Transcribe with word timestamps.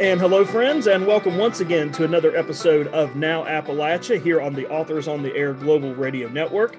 And 0.00 0.20
hello, 0.20 0.44
friends, 0.44 0.88
and 0.88 1.06
welcome 1.06 1.38
once 1.38 1.60
again 1.60 1.92
to 1.92 2.02
another 2.02 2.36
episode 2.36 2.88
of 2.88 3.14
Now 3.14 3.44
Appalachia 3.44 4.20
here 4.20 4.40
on 4.40 4.52
the 4.52 4.68
Authors 4.68 5.06
on 5.06 5.22
the 5.22 5.32
Air 5.36 5.52
Global 5.52 5.94
Radio 5.94 6.28
Network. 6.28 6.76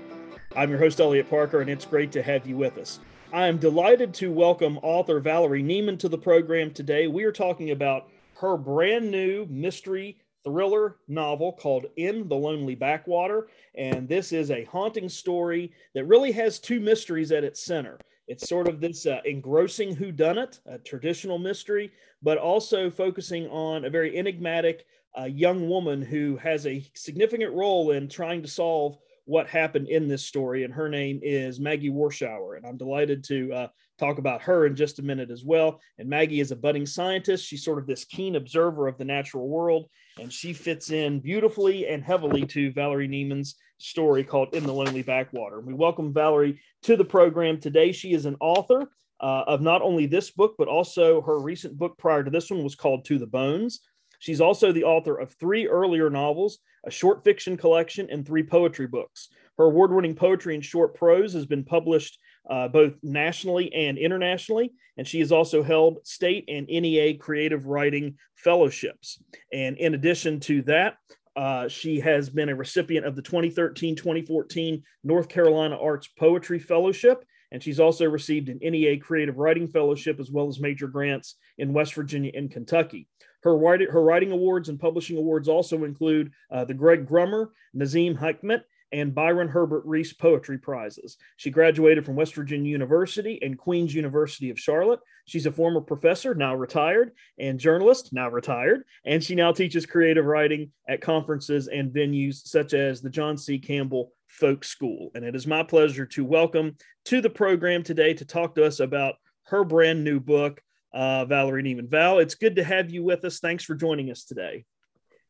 I'm 0.54 0.70
your 0.70 0.80
host, 0.80 1.00
Elliot 1.00 1.30
Parker, 1.30 1.62
and 1.62 1.70
it's 1.70 1.86
great 1.86 2.12
to 2.12 2.22
have 2.22 2.46
you 2.46 2.58
with 2.58 2.78
us. 2.78 3.00
I 3.32 3.48
am 3.48 3.58
delighted 3.58 4.14
to 4.16 4.34
welcome 4.34 4.78
author 4.80 5.22
Valerie 5.22 5.64
Nieman 5.64 5.98
to 6.00 6.10
the 6.10 6.18
program 6.18 6.72
today. 6.72 7.08
We 7.08 7.24
are 7.24 7.32
talking 7.32 7.72
about 7.72 8.10
her 8.42 8.58
brand 8.58 9.10
new 9.10 9.48
mystery 9.50 10.18
thriller 10.44 10.98
novel 11.08 11.54
called 11.54 11.86
In 11.96 12.28
the 12.28 12.36
Lonely 12.36 12.76
Backwater. 12.76 13.48
And 13.76 14.10
this 14.10 14.34
is 14.34 14.52
a 14.52 14.66
haunting 14.66 15.08
story 15.08 15.72
that 15.94 16.04
really 16.04 16.34
has 16.34 16.60
two 16.60 16.82
mysteries 16.82 17.32
at 17.32 17.46
its 17.46 17.62
center. 17.62 17.98
It's 18.28 18.50
sort 18.50 18.68
of 18.68 18.82
this 18.82 19.06
uh, 19.06 19.22
engrossing 19.26 19.96
whodunit, 19.96 20.60
a 20.66 20.78
traditional 20.80 21.38
mystery, 21.38 21.92
but 22.24 22.38
also 22.38 22.90
focusing 22.90 23.48
on 23.48 23.86
a 23.86 23.90
very 23.90 24.18
enigmatic 24.18 24.86
uh, 25.18 25.26
young 25.26 25.70
woman 25.70 26.02
who 26.02 26.38
has 26.38 26.66
a 26.66 26.86
significant 26.94 27.54
role 27.54 27.92
in 27.92 28.10
trying 28.10 28.42
to 28.42 28.48
solve 28.48 28.98
what 29.26 29.48
happened 29.48 29.90
in 29.90 30.08
this 30.08 30.26
story. 30.26 30.64
And 30.64 30.74
her 30.74 30.88
name 30.88 31.20
is 31.22 31.60
Maggie 31.60 31.90
Warshauer. 31.90 32.58
And 32.58 32.66
I'm 32.66 32.78
delighted 32.78 33.24
to 33.26 33.54
uh, 33.54 33.68
talk 33.98 34.18
about 34.18 34.42
her 34.44 34.66
in 34.66 34.76
just 34.76 35.00
a 35.00 35.04
minute 35.04 35.32
as 35.32 35.44
well. 35.44 35.82
And 35.98 36.10
Maggie 36.10 36.40
is 36.40 36.52
a 36.52 36.56
budding 36.56 36.86
scientist. 36.86 37.46
She's 37.46 37.64
sort 37.64 37.80
of 37.80 37.88
this 37.88 38.06
keen 38.06 38.36
observer 38.36 38.88
of 38.88 38.98
the 38.98 39.06
natural 39.06 39.48
world, 39.48 39.90
and 40.20 40.32
she 40.32 40.54
fits 40.54 40.92
in 40.92 41.20
beautifully 41.20 41.88
and 41.88 42.04
heavily 42.04 42.46
to 42.48 42.72
Valerie 42.72 43.08
Nieman's 43.08 43.56
story 43.78 44.24
called 44.24 44.54
In 44.54 44.64
the 44.64 44.74
Lonely 44.74 45.02
Backwater. 45.02 45.60
We 45.60 45.74
welcome 45.74 46.14
Valerie 46.14 46.62
to 46.84 46.96
the 46.96 47.06
program 47.06 47.60
today. 47.60 47.92
She 47.92 48.14
is 48.14 48.26
an 48.26 48.38
author 48.40 48.90
uh, 49.20 49.44
of 49.48 49.62
not 49.62 49.82
only 49.82 50.06
this 50.06 50.32
book, 50.32 50.56
but 50.58 50.68
also 50.68 51.22
her 51.22 51.40
recent 51.40 51.78
book 51.78 51.98
prior 51.98 52.24
to 52.24 52.32
this 52.32 52.50
one 52.50 52.64
was 52.64 52.76
called 52.76 53.06
To 53.06 53.18
the 53.18 53.28
Bones. 53.28 53.82
She's 54.20 54.42
also 54.42 54.72
the 54.72 54.84
author 54.84 55.18
of 55.18 55.34
three 55.34 55.68
earlier 55.68 56.10
novels, 56.10 56.60
a 56.86 56.92
short 56.92 57.24
fiction 57.24 57.58
collection, 57.58 58.08
and 58.10 58.26
three 58.26 58.44
poetry 58.44 58.88
books. 58.88 59.30
Her 59.58 59.66
award 59.66 59.94
winning 59.94 60.16
poetry 60.16 60.56
and 60.56 60.64
short 60.64 60.96
prose 60.96 61.34
has 61.34 61.46
been 61.46 61.64
published 61.64 62.20
uh, 62.50 62.68
both 62.68 62.94
nationally 63.02 63.74
and 63.74 63.98
internationally, 63.98 64.74
and 64.98 65.08
she 65.08 65.20
has 65.20 65.32
also 65.32 65.64
held 65.64 66.00
state 66.04 66.46
and 66.48 66.68
NEA 66.68 67.18
creative 67.18 67.66
writing 67.66 68.18
fellowships. 68.36 69.22
And 69.52 69.78
in 69.78 69.94
addition 69.96 70.40
to 70.42 70.62
that, 70.64 70.98
uh, 71.36 71.68
she 71.68 72.00
has 72.00 72.30
been 72.30 72.50
a 72.50 72.56
recipient 72.56 73.06
of 73.06 73.16
the 73.16 73.22
2013 73.22 73.96
2014 73.96 74.84
North 75.04 75.28
Carolina 75.28 75.78
Arts 75.78 76.08
Poetry 76.18 76.60
Fellowship 76.60 77.26
and 77.52 77.62
she's 77.64 77.80
also 77.80 78.06
received 78.06 78.50
an 78.50 78.60
NEA 78.62 78.98
Creative 79.00 79.38
Writing 79.38 79.68
Fellowship 79.68 80.20
as 80.20 80.32
well 80.32 80.48
as 80.48 80.60
major 80.60 80.88
grants 80.88 81.36
in 81.58 81.74
West 81.74 81.94
Virginia 81.94 82.32
and 82.34 82.52
Kentucky. 82.52 83.08
Her 83.46 83.56
writing, 83.56 83.88
her 83.90 84.02
writing 84.02 84.32
awards 84.32 84.70
and 84.70 84.80
publishing 84.80 85.18
awards 85.18 85.48
also 85.48 85.84
include 85.84 86.34
uh, 86.52 86.66
the 86.66 86.74
Greg 86.74 87.08
Grummer, 87.08 87.52
Nazim 87.76 88.18
Hikmet, 88.18 88.64
and 88.92 89.14
Byron 89.14 89.48
Herbert 89.48 89.84
Reece 89.86 90.14
Poetry 90.14 90.58
Prizes. 90.58 91.18
She 91.38 91.52
graduated 91.52 92.06
from 92.06 92.16
West 92.16 92.34
Virginia 92.34 92.72
University 92.72 93.38
and 93.44 93.56
Queen's 93.56 93.94
University 93.94 94.50
of 94.50 94.60
Charlotte. 94.60 95.00
She's 95.28 95.46
a 95.46 95.52
former 95.52 95.80
professor, 95.80 96.34
now 96.34 96.56
retired, 96.56 97.12
and 97.38 97.60
journalist, 97.60 98.12
now 98.12 98.30
retired, 98.30 98.84
and 99.06 99.24
she 99.24 99.36
now 99.36 99.52
teaches 99.52 99.86
creative 99.86 100.26
writing 100.26 100.72
at 100.90 101.02
conferences 101.02 101.68
and 101.68 101.94
venues 101.94 102.48
such 102.48 102.74
as 102.74 103.00
the 103.00 103.12
John 103.12 103.38
C. 103.38 103.60
Campbell 103.60 104.12
Folk 104.28 104.64
School. 104.64 105.12
And 105.14 105.24
it 105.24 105.36
is 105.36 105.46
my 105.46 105.62
pleasure 105.62 106.08
to 106.08 106.26
welcome 106.26 106.78
to 107.06 107.22
the 107.22 107.30
program 107.30 107.84
today 107.84 108.16
to 108.16 108.26
talk 108.26 108.56
to 108.56 108.66
us 108.66 108.80
about 108.80 109.16
her 109.44 109.64
brand 109.64 110.04
new 110.04 110.20
book, 110.20 110.62
uh, 110.96 111.26
Valerie 111.26 111.62
Nieman. 111.62 111.90
Val, 111.90 112.20
it's 112.20 112.36
good 112.36 112.56
to 112.56 112.64
have 112.64 112.90
you 112.90 113.04
with 113.04 113.24
us. 113.26 113.40
Thanks 113.40 113.64
for 113.64 113.76
joining 113.76 114.10
us 114.10 114.24
today. 114.24 114.66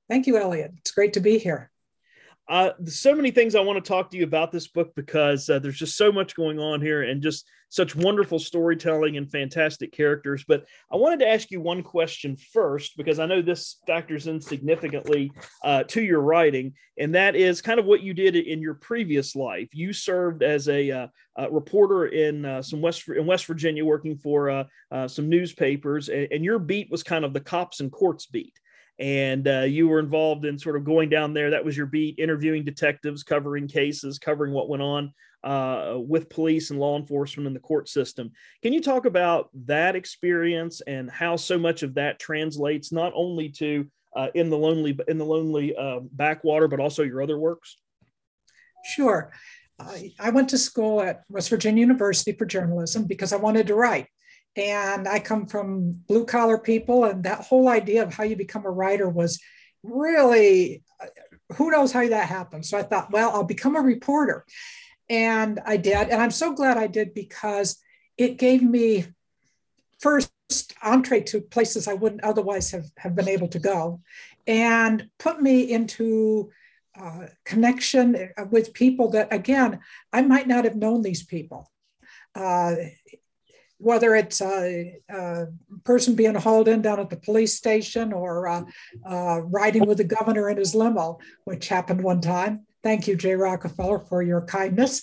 Thank 0.07 0.27
you, 0.27 0.37
Elliot. 0.37 0.71
It's 0.77 0.91
great 0.91 1.13
to 1.13 1.19
be 1.19 1.39
here. 1.39 1.71
Uh, 2.47 2.71
so 2.85 3.15
many 3.15 3.31
things 3.31 3.55
I 3.55 3.61
want 3.61 3.83
to 3.83 3.87
talk 3.87 4.11
to 4.11 4.17
you 4.17 4.23
about 4.23 4.51
this 4.51 4.67
book 4.67 4.93
because 4.95 5.49
uh, 5.49 5.57
there's 5.57 5.79
just 5.79 5.97
so 5.97 6.11
much 6.11 6.35
going 6.35 6.59
on 6.59 6.79
here 6.79 7.01
and 7.01 7.21
just 7.21 7.47
such 7.69 7.95
wonderful 7.95 8.37
storytelling 8.37 9.17
and 9.17 9.29
fantastic 9.29 9.91
characters. 9.91 10.45
But 10.47 10.65
I 10.91 10.95
wanted 10.95 11.19
to 11.19 11.27
ask 11.27 11.49
you 11.49 11.59
one 11.59 11.81
question 11.81 12.37
first 12.37 12.97
because 12.97 13.19
I 13.19 13.25
know 13.25 13.41
this 13.41 13.77
factors 13.87 14.27
in 14.27 14.39
significantly 14.39 15.31
uh, 15.63 15.83
to 15.85 16.03
your 16.03 16.21
writing, 16.21 16.73
and 16.99 17.15
that 17.15 17.35
is 17.35 17.63
kind 17.63 17.79
of 17.79 17.85
what 17.85 18.01
you 18.01 18.13
did 18.13 18.35
in 18.35 18.61
your 18.61 18.75
previous 18.75 19.35
life. 19.35 19.69
You 19.73 19.91
served 19.91 20.43
as 20.43 20.69
a, 20.69 20.91
uh, 20.91 21.07
reporter 21.51 22.05
in 22.05 22.45
uh, 22.45 22.61
some 22.61 22.79
West 22.79 23.09
in 23.09 23.25
West 23.25 23.45
Virginia, 23.45 23.83
working 23.83 24.17
for 24.17 24.49
uh, 24.49 25.07
some 25.07 25.27
newspapers, 25.27 26.07
and, 26.07 26.27
and 26.31 26.45
your 26.45 26.59
beat 26.59 26.89
was 26.89 27.03
kind 27.03 27.25
of 27.25 27.33
the 27.33 27.41
cops 27.41 27.81
and 27.81 27.91
courts 27.91 28.27
beat 28.27 28.53
and 28.99 29.47
uh, 29.47 29.61
you 29.61 29.87
were 29.87 29.99
involved 29.99 30.45
in 30.45 30.57
sort 30.57 30.75
of 30.75 30.85
going 30.85 31.09
down 31.09 31.33
there. 31.33 31.49
That 31.49 31.65
was 31.65 31.75
your 31.75 31.85
beat, 31.85 32.17
interviewing 32.17 32.63
detectives, 32.63 33.23
covering 33.23 33.67
cases, 33.67 34.19
covering 34.19 34.53
what 34.53 34.69
went 34.69 34.83
on 34.83 35.13
uh, 35.43 35.95
with 35.97 36.29
police 36.29 36.71
and 36.71 36.79
law 36.79 36.97
enforcement 36.97 37.47
in 37.47 37.53
the 37.53 37.59
court 37.59 37.89
system. 37.89 38.31
Can 38.63 38.73
you 38.73 38.81
talk 38.81 39.05
about 39.05 39.49
that 39.65 39.95
experience 39.95 40.81
and 40.81 41.09
how 41.09 41.35
so 41.35 41.57
much 41.57 41.83
of 41.83 41.95
that 41.95 42.19
translates 42.19 42.91
not 42.91 43.11
only 43.15 43.49
to 43.49 43.87
uh, 44.15 44.29
in 44.33 44.49
the 44.49 44.57
lonely 44.57 44.97
in 45.09 45.17
the 45.17 45.25
lonely 45.25 45.75
uh, 45.75 45.99
backwater, 46.11 46.67
but 46.67 46.79
also 46.79 47.03
your 47.03 47.21
other 47.21 47.37
works? 47.37 47.77
Sure. 48.95 49.31
I 49.77 50.29
went 50.29 50.49
to 50.49 50.57
school 50.57 51.01
at 51.01 51.23
West 51.27 51.49
Virginia 51.49 51.81
University 51.81 52.31
for 52.31 52.45
journalism 52.45 53.03
because 53.03 53.33
I 53.33 53.37
wanted 53.37 53.67
to 53.67 53.75
write 53.75 54.07
and 54.55 55.07
I 55.07 55.19
come 55.19 55.47
from 55.47 55.91
blue 56.07 56.25
collar 56.25 56.57
people, 56.57 57.05
and 57.05 57.23
that 57.23 57.41
whole 57.41 57.67
idea 57.67 58.03
of 58.03 58.13
how 58.13 58.23
you 58.23 58.35
become 58.35 58.65
a 58.65 58.71
writer 58.71 59.09
was 59.09 59.39
really 59.83 60.83
who 61.53 61.71
knows 61.71 61.91
how 61.91 62.07
that 62.07 62.27
happened. 62.27 62.65
So 62.65 62.77
I 62.77 62.83
thought, 62.83 63.11
well, 63.11 63.31
I'll 63.31 63.43
become 63.43 63.75
a 63.75 63.81
reporter. 63.81 64.45
And 65.09 65.59
I 65.65 65.77
did. 65.77 66.09
And 66.09 66.21
I'm 66.21 66.31
so 66.31 66.53
glad 66.53 66.77
I 66.77 66.87
did 66.87 67.13
because 67.13 67.77
it 68.17 68.37
gave 68.37 68.63
me 68.63 69.05
first 69.99 70.31
entree 70.81 71.21
to 71.21 71.41
places 71.41 71.87
I 71.87 71.93
wouldn't 71.93 72.23
otherwise 72.23 72.71
have, 72.71 72.89
have 72.97 73.15
been 73.15 73.29
able 73.29 73.47
to 73.49 73.59
go 73.59 74.01
and 74.47 75.09
put 75.19 75.41
me 75.41 75.71
into 75.71 76.51
uh, 76.99 77.27
connection 77.43 78.31
with 78.49 78.73
people 78.73 79.09
that, 79.11 79.31
again, 79.31 79.79
I 80.13 80.21
might 80.21 80.47
not 80.47 80.63
have 80.63 80.75
known 80.75 81.01
these 81.01 81.23
people. 81.23 81.71
Uh, 82.33 82.75
whether 83.77 84.15
it's 84.15 84.41
a, 84.41 84.99
a, 85.09 85.45
person 85.83 86.15
being 86.15 86.35
hauled 86.35 86.67
in 86.67 86.81
down 86.81 86.99
at 86.99 87.09
the 87.09 87.17
police 87.17 87.55
station 87.55 88.13
or 88.13 88.47
uh, 88.47 88.63
uh, 89.07 89.41
riding 89.41 89.85
with 89.85 89.97
the 89.97 90.03
governor 90.03 90.49
in 90.49 90.57
his 90.57 90.73
limo, 90.73 91.19
which 91.43 91.67
happened 91.67 92.01
one 92.01 92.21
time. 92.21 92.65
Thank 92.83 93.07
you, 93.07 93.15
Jay 93.15 93.35
Rockefeller, 93.35 93.99
for 93.99 94.21
your 94.21 94.41
kindness. 94.41 95.01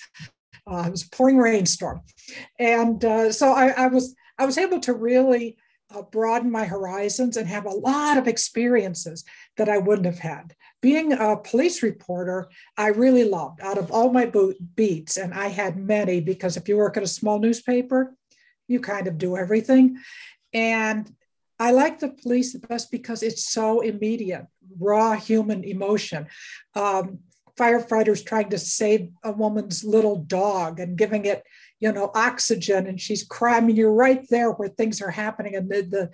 Uh, 0.71 0.85
it 0.87 0.91
was 0.91 1.03
a 1.03 1.11
pouring 1.11 1.39
rainstorm, 1.39 2.01
and 2.59 3.05
uh, 3.05 3.33
so 3.33 3.53
I, 3.53 3.69
I, 3.71 3.87
was 3.89 4.15
I 4.39 4.47
was 4.47 4.59
able 4.59 4.79
to 4.81 4.93
really 4.93 5.57
uh, 5.93 6.03
broaden 6.03 6.51
my 6.51 6.65
horizons 6.65 7.37
and 7.37 7.49
have 7.49 7.67
a 7.67 7.71
lot 7.71 8.17
of 8.17 8.29
experiences 8.29 9.25
that 9.57 9.69
I 9.69 9.79
wouldn't 9.79 10.07
have 10.07 10.21
had. 10.21 10.55
Being 10.81 11.13
a 11.13 11.37
police 11.37 11.83
reporter, 11.83 12.49
I 12.77 12.89
really 12.89 13.25
loved 13.25 13.61
out 13.61 13.79
of 13.79 13.91
all 13.91 14.13
my 14.13 14.31
beats, 14.77 15.17
and 15.17 15.35
I 15.35 15.49
had 15.49 15.77
many 15.77 16.21
because 16.21 16.57
if 16.57 16.69
you 16.69 16.77
work 16.77 16.97
at 16.97 17.03
a 17.03 17.09
small 17.09 17.41
newspaper, 17.41 18.15
you 18.73 18.81
kind 18.81 19.07
of 19.07 19.19
do 19.19 19.37
everything. 19.37 19.99
And 20.53 21.11
I 21.59 21.71
like 21.71 22.01
the 22.01 22.09
police 22.09 22.53
the 22.53 22.59
best 22.59 22.91
because 22.91 23.23
it's 23.23 23.45
so 23.45 23.81
immediate, 23.81 24.47
raw 24.79 25.15
human 25.15 25.63
emotion. 25.65 26.27
Um, 26.75 27.21
firefighters 27.57 28.25
trying 28.25 28.49
to 28.51 28.59
save 28.59 29.11
a 29.23 29.31
woman's 29.31 29.85
little 29.85 30.17
dog 30.17 30.81
and 30.81 30.97
giving 30.97 31.27
it, 31.27 31.45
you 31.81 31.93
know, 31.93 32.11
oxygen, 32.15 32.87
and 32.87 33.01
she's 33.01 33.25
crying. 33.25 33.65
I 33.65 33.67
mean, 33.67 33.77
you're 33.77 33.93
right 33.93 34.27
there 34.31 34.51
where 34.51 34.69
things 34.71 35.03
are 35.03 35.11
happening, 35.11 35.55
amid 35.55 35.91
the 35.91 36.11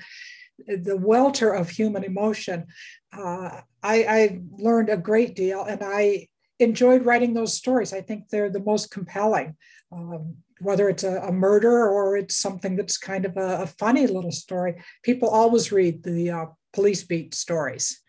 the, 0.66 0.96
welter 0.96 1.52
of 1.52 1.70
human 1.70 2.04
emotion. 2.04 2.66
Uh, 3.12 3.60
I, 3.82 4.04
I 4.04 4.40
learned 4.50 4.88
a 4.90 4.96
great 4.96 5.36
deal, 5.36 5.62
and 5.62 5.80
I 5.82 6.28
enjoyed 6.58 7.04
writing 7.04 7.34
those 7.34 7.54
stories. 7.54 7.92
I 7.92 8.00
think 8.00 8.28
they're 8.28 8.50
the 8.50 8.60
most 8.60 8.90
compelling. 8.90 9.56
Um, 9.90 10.36
whether 10.60 10.88
it's 10.88 11.04
a, 11.04 11.20
a, 11.20 11.32
murder 11.32 11.88
or 11.88 12.16
it's 12.16 12.36
something 12.36 12.76
that's 12.76 12.98
kind 12.98 13.24
of 13.24 13.36
a, 13.38 13.62
a 13.62 13.66
funny 13.66 14.06
little 14.06 14.32
story. 14.32 14.82
People 15.02 15.30
always 15.30 15.72
read 15.72 16.02
the 16.02 16.30
uh, 16.30 16.46
police 16.74 17.04
beat 17.04 17.34
stories. 17.34 18.00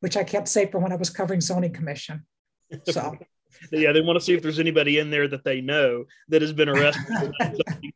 which 0.00 0.16
I 0.16 0.24
can't 0.24 0.48
say 0.48 0.66
for 0.66 0.80
when 0.80 0.92
I 0.92 0.96
was 0.96 1.10
covering 1.10 1.40
zoning 1.40 1.72
commission. 1.72 2.26
So. 2.84 3.16
yeah, 3.72 3.92
they 3.92 4.00
want 4.00 4.18
to 4.18 4.24
see 4.24 4.34
if 4.34 4.42
there's 4.42 4.58
anybody 4.58 4.98
in 4.98 5.10
there 5.10 5.28
that 5.28 5.44
they 5.44 5.60
know 5.60 6.04
that 6.28 6.42
has 6.42 6.52
been 6.52 6.68
arrested 6.68 7.04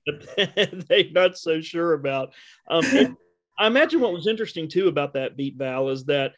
that 0.06 0.84
they're 0.88 1.10
not 1.10 1.36
so 1.36 1.60
sure 1.60 1.94
about. 1.94 2.32
Um, 2.68 3.16
I 3.58 3.66
imagine 3.66 4.00
what 4.00 4.12
was 4.12 4.26
interesting 4.26 4.68
too 4.68 4.88
about 4.88 5.14
that 5.14 5.36
beat 5.36 5.56
Val 5.56 5.88
is 5.88 6.04
that 6.04 6.32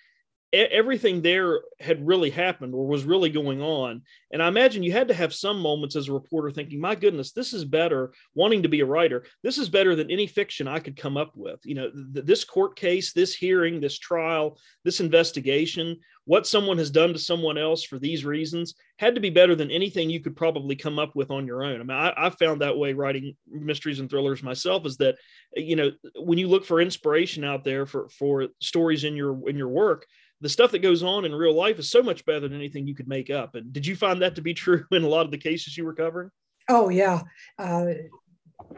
everything 0.53 1.23
there 1.23 1.61
had 1.79 2.05
really 2.07 2.31
happened 2.31 2.75
or 2.75 2.87
was 2.87 3.05
really 3.05 3.31
going 3.31 3.63
on. 3.63 4.03
And 4.33 4.43
I 4.43 4.49
imagine 4.49 4.83
you 4.83 4.93
had 4.93 5.09
to 5.09 5.15
have 5.15 5.33
some 5.33 5.61
moments 5.61 5.95
as 5.95 6.09
a 6.09 6.13
reporter 6.13 6.51
thinking, 6.51 6.81
my 6.81 6.95
goodness, 6.95 7.33
this 7.33 7.53
is 7.53 7.65
better, 7.65 8.13
wanting 8.35 8.63
to 8.65 8.69
be 8.69 8.81
a 8.81 8.87
writer. 8.87 9.25
This 9.43 9.59
is 9.59 9.69
better 9.69 9.95
than 9.95 10.11
any 10.11 10.27
fiction 10.27 10.67
I 10.67 10.81
could 10.81 10.97
come 10.97 11.17
up 11.17 11.33
with. 11.37 11.61
You 11.65 11.77
know, 11.77 11.91
th- 12.15 12.27
this 12.27 12.43
court 12.43 12.75
case, 12.75 13.13
this 13.13 13.35
hearing, 13.35 13.81
this 13.81 13.99
trial, 13.99 14.59
this 14.85 15.01
investigation, 15.01 15.99
what 16.25 16.47
someone 16.47 16.79
has 16.79 16.91
done 16.91 17.13
to 17.13 17.19
someone 17.19 17.59
else 17.59 17.83
for 17.85 17.99
these 17.99 18.25
reasons 18.25 18.75
had 18.99 19.15
to 19.15 19.21
be 19.21 19.31
better 19.31 19.55
than 19.55 19.71
anything 19.71 20.11
you 20.11 20.21
could 20.21 20.37
probably 20.37 20.77
come 20.77 20.99
up 20.99 21.15
with 21.15 21.31
on 21.31 21.47
your 21.47 21.65
own. 21.65 21.81
I 21.81 21.85
mean, 21.85 21.91
I, 21.91 22.13
I 22.17 22.31
found 22.31 22.61
that 22.61 22.77
way 22.77 22.93
writing 22.93 23.37
mysteries 23.49 24.01
and 24.01 24.11
thrillers 24.11 24.43
myself 24.43 24.85
is 24.85 24.97
that, 24.99 25.17
you 25.55 25.77
know, 25.77 25.91
when 26.17 26.39
you 26.39 26.49
look 26.49 26.65
for 26.65 26.81
inspiration 26.81 27.45
out 27.45 27.65
there 27.65 27.87
for, 27.87 28.09
for 28.11 28.49
stories 28.61 29.05
in 29.05 29.17
your, 29.17 29.49
in 29.49 29.57
your 29.57 29.69
work, 29.69 30.07
the 30.41 30.49
stuff 30.49 30.71
that 30.71 30.79
goes 30.81 31.03
on 31.03 31.25
in 31.25 31.35
real 31.35 31.55
life 31.55 31.79
is 31.79 31.91
so 31.91 32.03
much 32.03 32.25
better 32.25 32.41
than 32.41 32.55
anything 32.55 32.87
you 32.87 32.95
could 32.95 33.09
make 33.09 33.31
up. 33.31 33.55
And 33.55 33.73
did 33.73 33.87
you 33.87 33.95
find 33.95 34.23
that 34.23 34.35
to 34.37 34.43
be 34.43 34.55
true 34.55 34.85
in 34.91 35.03
a 35.03 35.09
lot 35.09 35.25
of 35.25 35.31
the 35.31 35.39
cases 35.39 35.77
you 35.77 35.85
were 35.85 35.95
covering? 35.95 36.31
Oh 36.69 36.89
yeah, 36.89 37.23
uh, 37.59 37.87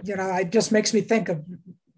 you 0.04 0.16
know, 0.16 0.34
it 0.36 0.50
just 0.50 0.72
makes 0.72 0.94
me 0.94 1.00
think 1.00 1.28
of 1.28 1.44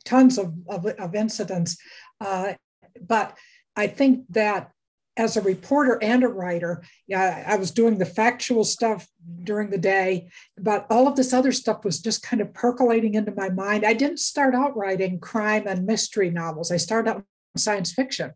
tons 0.04 0.38
of 0.38 0.52
of, 0.68 0.86
of 0.86 1.14
incidents. 1.14 1.76
Uh, 2.20 2.54
but 3.00 3.36
I 3.76 3.86
think 3.86 4.24
that 4.30 4.70
as 5.16 5.36
a 5.36 5.42
reporter 5.42 5.96
and 6.02 6.24
a 6.24 6.28
writer, 6.28 6.82
yeah, 7.06 7.44
I 7.46 7.54
was 7.56 7.70
doing 7.70 7.98
the 7.98 8.06
factual 8.06 8.64
stuff 8.64 9.06
during 9.44 9.70
the 9.70 9.78
day, 9.78 10.28
but 10.58 10.86
all 10.90 11.06
of 11.06 11.14
this 11.14 11.32
other 11.32 11.52
stuff 11.52 11.84
was 11.84 12.00
just 12.00 12.24
kind 12.24 12.42
of 12.42 12.52
percolating 12.52 13.14
into 13.14 13.32
my 13.32 13.48
mind. 13.48 13.86
I 13.86 13.92
didn't 13.92 14.18
start 14.18 14.56
out 14.56 14.76
writing 14.76 15.20
crime 15.20 15.68
and 15.68 15.86
mystery 15.86 16.30
novels. 16.30 16.72
I 16.72 16.78
started 16.78 17.10
out 17.10 17.24
science 17.56 17.92
fiction 17.92 18.32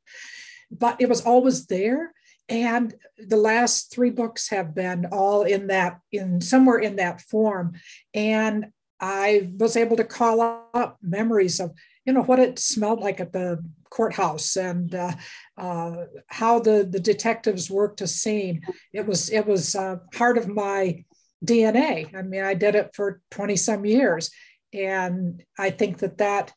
but 0.71 1.01
it 1.01 1.09
was 1.09 1.25
always 1.25 1.67
there. 1.67 2.13
And 2.49 2.95
the 3.19 3.37
last 3.37 3.93
three 3.93 4.11
books 4.11 4.49
have 4.49 4.75
been 4.75 5.07
all 5.13 5.43
in 5.43 5.67
that 5.67 6.01
in 6.13 6.41
somewhere 6.41 6.79
in 6.79 6.97
that 6.97 7.21
form. 7.21 7.75
And 8.15 8.73
i 9.01 9.49
was 9.59 9.77
able 9.77 9.97
to 9.97 10.03
call 10.03 10.41
up 10.75 10.99
memories 11.01 11.61
of 11.61 11.73
you 12.05 12.13
know 12.13 12.23
what 12.23 12.39
it 12.39 12.59
smelled 12.59 13.01
like 13.01 13.21
at 13.21 13.33
the 13.33 13.63
courthouse 13.91 14.57
and 14.57 14.95
uh, 14.95 15.13
uh, 15.59 16.05
how 16.29 16.59
the 16.59 16.89
the 16.91 17.01
detectives 17.01 17.71
worked 17.71 18.01
a 18.01 18.07
scene. 18.07 18.63
It 18.93 19.07
was 19.07 19.29
it 19.31 19.47
was 19.47 19.75
uh, 19.75 19.97
part 20.13 20.39
of 20.39 20.49
my 20.49 21.05
dna 21.45 22.13
i 22.17 22.23
mean 22.23 22.43
i 22.43 22.53
did 22.53 22.75
it 22.75 22.91
for 22.95 23.21
20 23.31 23.57
some 23.57 23.85
years. 23.85 24.31
And 24.73 25.45
i 25.59 25.71
think 25.71 25.99
that 25.99 26.19
that 26.19 26.53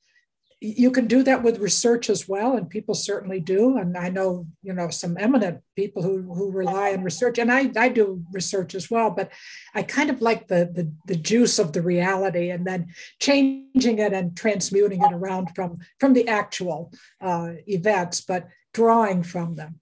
you 0.64 0.92
can 0.92 1.08
do 1.08 1.24
that 1.24 1.42
with 1.42 1.58
research 1.58 2.08
as 2.08 2.30
well 2.30 2.56
and 2.56 2.70
people 2.70 2.94
certainly 2.94 3.40
do 3.40 3.78
and 3.78 3.98
i 3.98 4.08
know 4.10 4.46
you 4.62 4.72
know 4.72 4.90
some 4.90 5.18
eminent 5.18 5.60
people 5.76 6.04
who, 6.04 6.22
who 6.34 6.52
rely 6.52 6.94
on 6.94 7.04
research 7.04 7.40
and 7.40 7.52
I, 7.52 7.72
I 7.76 7.90
do 7.90 8.24
research 8.32 8.76
as 8.76 8.90
well 8.90 9.10
but 9.10 9.32
i 9.74 9.82
kind 9.82 10.12
of 10.12 10.22
like 10.22 10.48
the, 10.48 10.72
the 10.72 10.92
the 11.08 11.16
juice 11.16 11.58
of 11.58 11.74
the 11.74 11.82
reality 11.82 12.52
and 12.52 12.66
then 12.66 12.94
changing 13.20 13.98
it 13.98 14.14
and 14.14 14.38
transmuting 14.38 15.02
it 15.02 15.12
around 15.12 15.50
from 15.56 15.78
from 16.00 16.14
the 16.14 16.28
actual 16.28 16.94
uh, 17.22 17.54
events 17.68 18.22
but 18.22 18.48
drawing 18.74 19.24
from 19.24 19.56
them 19.56 19.81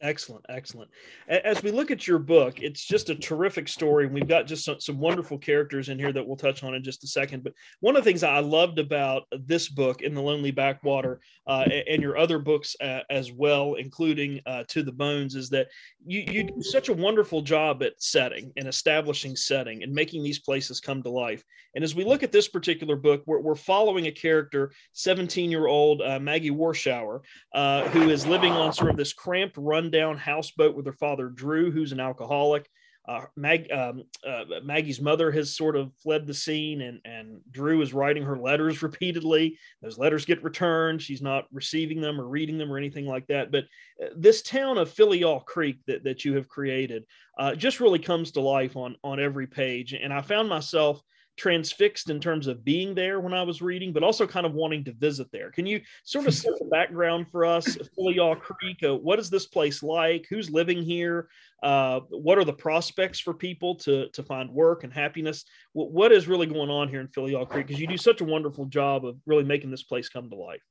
Excellent, 0.00 0.46
excellent. 0.48 0.88
As 1.26 1.60
we 1.60 1.72
look 1.72 1.90
at 1.90 2.06
your 2.06 2.20
book, 2.20 2.60
it's 2.62 2.84
just 2.84 3.10
a 3.10 3.16
terrific 3.16 3.66
story, 3.66 4.04
and 4.04 4.14
we've 4.14 4.28
got 4.28 4.46
just 4.46 4.64
some, 4.64 4.78
some, 4.78 5.00
wonderful 5.00 5.38
characters 5.38 5.88
in 5.88 5.98
here 5.98 6.12
that 6.12 6.24
we'll 6.24 6.36
touch 6.36 6.62
on 6.62 6.76
in 6.76 6.84
just 6.84 7.02
a 7.02 7.08
second. 7.08 7.42
But 7.42 7.54
one 7.80 7.96
of 7.96 8.04
the 8.04 8.08
things 8.08 8.22
I 8.22 8.38
loved 8.38 8.78
about 8.78 9.24
this 9.32 9.68
book, 9.68 10.02
In 10.02 10.14
the 10.14 10.22
Lonely 10.22 10.52
Backwater, 10.52 11.20
uh, 11.48 11.64
and 11.88 12.00
your 12.00 12.16
other 12.16 12.38
books 12.38 12.76
uh, 12.80 13.00
as 13.10 13.32
well, 13.32 13.74
including 13.74 14.40
uh, 14.46 14.62
To 14.68 14.84
the 14.84 14.92
Bones, 14.92 15.34
is 15.34 15.50
that 15.50 15.66
you, 16.06 16.20
you 16.20 16.44
do 16.44 16.62
such 16.62 16.90
a 16.90 16.94
wonderful 16.94 17.42
job 17.42 17.82
at 17.82 18.00
setting 18.00 18.52
and 18.56 18.68
establishing 18.68 19.34
setting 19.34 19.82
and 19.82 19.92
making 19.92 20.22
these 20.22 20.38
places 20.38 20.78
come 20.78 21.02
to 21.02 21.10
life. 21.10 21.42
And 21.74 21.84
as 21.84 21.94
we 21.94 22.04
look 22.04 22.22
at 22.22 22.32
this 22.32 22.48
particular 22.48 22.96
book, 22.96 23.22
we're, 23.26 23.40
we're 23.40 23.54
following 23.54 24.06
a 24.06 24.12
character, 24.12 24.72
17 24.92 25.50
year 25.50 25.66
old 25.66 26.02
uh, 26.02 26.18
Maggie 26.20 26.50
Warshauer, 26.50 27.20
uh, 27.54 27.88
who 27.88 28.10
is 28.10 28.26
living 28.26 28.52
on 28.52 28.72
sort 28.72 28.90
of 28.90 28.96
this 28.96 29.12
cramped 29.12 29.56
run 29.56 29.87
rundown 29.88 30.18
houseboat 30.18 30.76
with 30.76 30.84
her 30.84 30.92
father, 30.92 31.28
Drew, 31.28 31.70
who's 31.70 31.92
an 31.92 32.00
alcoholic. 32.00 32.68
Uh, 33.08 33.24
Mag, 33.36 33.72
um, 33.72 34.04
uh, 34.26 34.44
Maggie's 34.62 35.00
mother 35.00 35.30
has 35.30 35.56
sort 35.56 35.76
of 35.76 35.94
fled 36.02 36.26
the 36.26 36.34
scene, 36.34 36.82
and, 36.82 37.00
and 37.06 37.40
Drew 37.50 37.80
is 37.80 37.94
writing 37.94 38.22
her 38.22 38.36
letters 38.36 38.82
repeatedly. 38.82 39.58
Those 39.80 39.96
letters 39.96 40.26
get 40.26 40.44
returned. 40.44 41.00
She's 41.00 41.22
not 41.22 41.46
receiving 41.50 42.02
them 42.02 42.20
or 42.20 42.28
reading 42.28 42.58
them 42.58 42.70
or 42.70 42.76
anything 42.76 43.06
like 43.06 43.26
that. 43.28 43.50
But 43.50 43.64
uh, 44.02 44.08
this 44.14 44.42
town 44.42 44.76
of 44.76 44.92
Phillyall 44.94 45.42
Creek 45.46 45.78
that, 45.86 46.04
that 46.04 46.26
you 46.26 46.34
have 46.34 46.48
created 46.48 47.04
uh, 47.38 47.54
just 47.54 47.80
really 47.80 47.98
comes 47.98 48.32
to 48.32 48.42
life 48.42 48.76
on, 48.76 48.94
on 49.02 49.18
every 49.18 49.46
page. 49.46 49.94
And 49.94 50.12
I 50.12 50.20
found 50.20 50.50
myself 50.50 51.00
transfixed 51.38 52.10
in 52.10 52.20
terms 52.20 52.46
of 52.46 52.64
being 52.64 52.94
there 52.94 53.20
when 53.20 53.32
I 53.32 53.42
was 53.42 53.62
reading, 53.62 53.92
but 53.92 54.02
also 54.02 54.26
kind 54.26 54.44
of 54.44 54.52
wanting 54.52 54.84
to 54.84 54.92
visit 54.92 55.30
there. 55.32 55.50
Can 55.50 55.64
you 55.64 55.80
sort 56.04 56.26
of 56.26 56.34
set 56.34 56.58
the 56.58 56.64
background 56.70 57.30
for 57.30 57.46
us, 57.46 57.78
Phillyall 57.96 58.38
Creek? 58.38 58.82
Uh, 58.82 58.96
what 58.96 59.18
is 59.18 59.30
this 59.30 59.46
place 59.46 59.82
like? 59.82 60.26
Who's 60.28 60.50
living 60.50 60.82
here? 60.82 61.28
Uh, 61.62 62.00
what 62.10 62.38
are 62.38 62.44
the 62.44 62.52
prospects 62.52 63.18
for 63.18 63.32
people 63.32 63.76
to, 63.76 64.08
to 64.10 64.22
find 64.22 64.50
work 64.50 64.84
and 64.84 64.92
happiness? 64.92 65.44
what, 65.72 65.92
what 65.92 66.12
is 66.12 66.28
really 66.28 66.46
going 66.46 66.70
on 66.70 66.88
here 66.88 67.00
in 67.00 67.08
Phillyall 67.08 67.48
Creek? 67.48 67.66
Because 67.66 67.80
you 67.80 67.86
do 67.86 67.96
such 67.96 68.20
a 68.20 68.24
wonderful 68.24 68.66
job 68.66 69.06
of 69.06 69.16
really 69.26 69.44
making 69.44 69.70
this 69.70 69.84
place 69.84 70.08
come 70.08 70.28
to 70.30 70.36
life. 70.36 70.62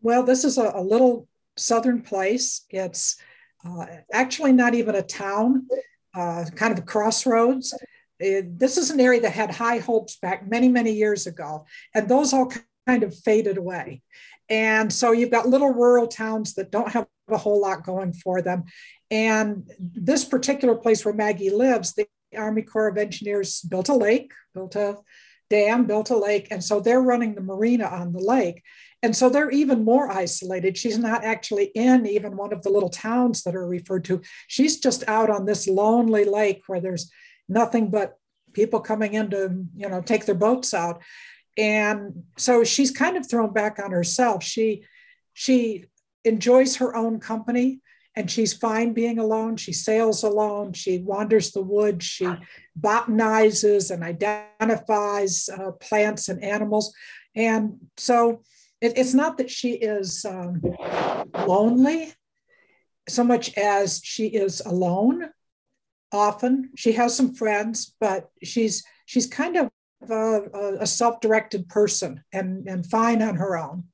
Well, 0.00 0.22
this 0.22 0.44
is 0.44 0.58
a, 0.58 0.72
a 0.74 0.82
little 0.82 1.28
southern 1.56 2.02
place. 2.02 2.64
It's 2.70 3.16
uh, 3.64 3.86
actually 4.12 4.52
not 4.52 4.74
even 4.74 4.94
a 4.94 5.02
town, 5.02 5.66
uh, 6.14 6.44
kind 6.54 6.72
of 6.72 6.78
a 6.78 6.86
crossroads. 6.86 7.74
It, 8.20 8.58
this 8.58 8.76
is 8.78 8.90
an 8.90 9.00
area 9.00 9.20
that 9.20 9.32
had 9.32 9.50
high 9.50 9.78
hopes 9.78 10.16
back 10.16 10.48
many, 10.48 10.68
many 10.68 10.92
years 10.92 11.26
ago, 11.26 11.66
and 11.94 12.08
those 12.08 12.32
all 12.32 12.52
kind 12.86 13.02
of 13.02 13.16
faded 13.16 13.58
away. 13.58 14.02
And 14.48 14.92
so 14.92 15.12
you've 15.12 15.30
got 15.30 15.48
little 15.48 15.70
rural 15.70 16.06
towns 16.06 16.54
that 16.54 16.70
don't 16.70 16.90
have 16.90 17.06
a 17.28 17.36
whole 17.36 17.60
lot 17.60 17.84
going 17.84 18.12
for 18.12 18.40
them. 18.40 18.64
And 19.10 19.70
this 19.78 20.24
particular 20.24 20.74
place 20.74 21.04
where 21.04 21.14
Maggie 21.14 21.50
lives, 21.50 21.94
the 21.94 22.06
Army 22.36 22.62
Corps 22.62 22.88
of 22.88 22.98
Engineers 22.98 23.60
built 23.60 23.88
a 23.88 23.94
lake, 23.94 24.32
built 24.54 24.74
a 24.76 24.96
dam, 25.50 25.86
built 25.86 26.10
a 26.10 26.16
lake. 26.16 26.48
And 26.50 26.62
so 26.62 26.80
they're 26.80 27.00
running 27.00 27.34
the 27.34 27.40
marina 27.40 27.86
on 27.86 28.12
the 28.12 28.20
lake. 28.20 28.62
And 29.02 29.14
so 29.14 29.28
they're 29.28 29.50
even 29.50 29.84
more 29.84 30.10
isolated. 30.10 30.76
She's 30.76 30.98
not 30.98 31.24
actually 31.24 31.66
in 31.74 32.06
even 32.06 32.36
one 32.36 32.52
of 32.52 32.62
the 32.62 32.70
little 32.70 32.88
towns 32.88 33.44
that 33.44 33.54
are 33.54 33.66
referred 33.66 34.04
to. 34.06 34.20
She's 34.48 34.80
just 34.80 35.04
out 35.06 35.30
on 35.30 35.46
this 35.46 35.68
lonely 35.68 36.24
lake 36.24 36.62
where 36.66 36.80
there's 36.80 37.10
nothing 37.48 37.90
but 37.90 38.18
people 38.52 38.80
coming 38.80 39.14
in 39.14 39.30
to 39.30 39.64
you 39.76 39.88
know 39.88 40.00
take 40.00 40.26
their 40.26 40.34
boats 40.34 40.74
out. 40.74 41.02
And 41.56 42.24
so 42.36 42.62
she's 42.64 42.90
kind 42.90 43.16
of 43.16 43.28
thrown 43.28 43.52
back 43.52 43.78
on 43.78 43.90
herself. 43.90 44.42
She 44.42 44.84
she 45.32 45.86
enjoys 46.24 46.76
her 46.76 46.94
own 46.94 47.20
company 47.20 47.80
and 48.16 48.30
she's 48.30 48.52
fine 48.52 48.92
being 48.92 49.18
alone. 49.18 49.56
She 49.56 49.72
sails 49.72 50.24
alone. 50.24 50.72
She 50.72 50.98
wanders 50.98 51.52
the 51.52 51.62
woods. 51.62 52.04
She 52.04 52.28
botanizes 52.76 53.92
and 53.92 54.02
identifies 54.02 55.48
uh, 55.48 55.72
plants 55.72 56.28
and 56.28 56.42
animals. 56.42 56.92
And 57.36 57.78
so 57.96 58.42
it, 58.80 58.98
it's 58.98 59.14
not 59.14 59.38
that 59.38 59.50
she 59.50 59.74
is 59.74 60.24
um, 60.24 60.60
lonely 61.46 62.12
so 63.08 63.22
much 63.24 63.56
as 63.56 64.00
she 64.02 64.26
is 64.26 64.60
alone 64.66 65.30
often. 66.12 66.70
She 66.76 66.92
has 66.92 67.16
some 67.16 67.34
friends, 67.34 67.94
but 68.00 68.30
she's 68.42 68.84
she's 69.06 69.26
kind 69.26 69.56
of 69.56 69.70
a, 70.08 70.76
a 70.80 70.86
self-directed 70.86 71.68
person 71.68 72.22
and 72.32 72.68
and 72.68 72.86
fine 72.86 73.22
on 73.22 73.36
her 73.36 73.56
own. 73.56 73.84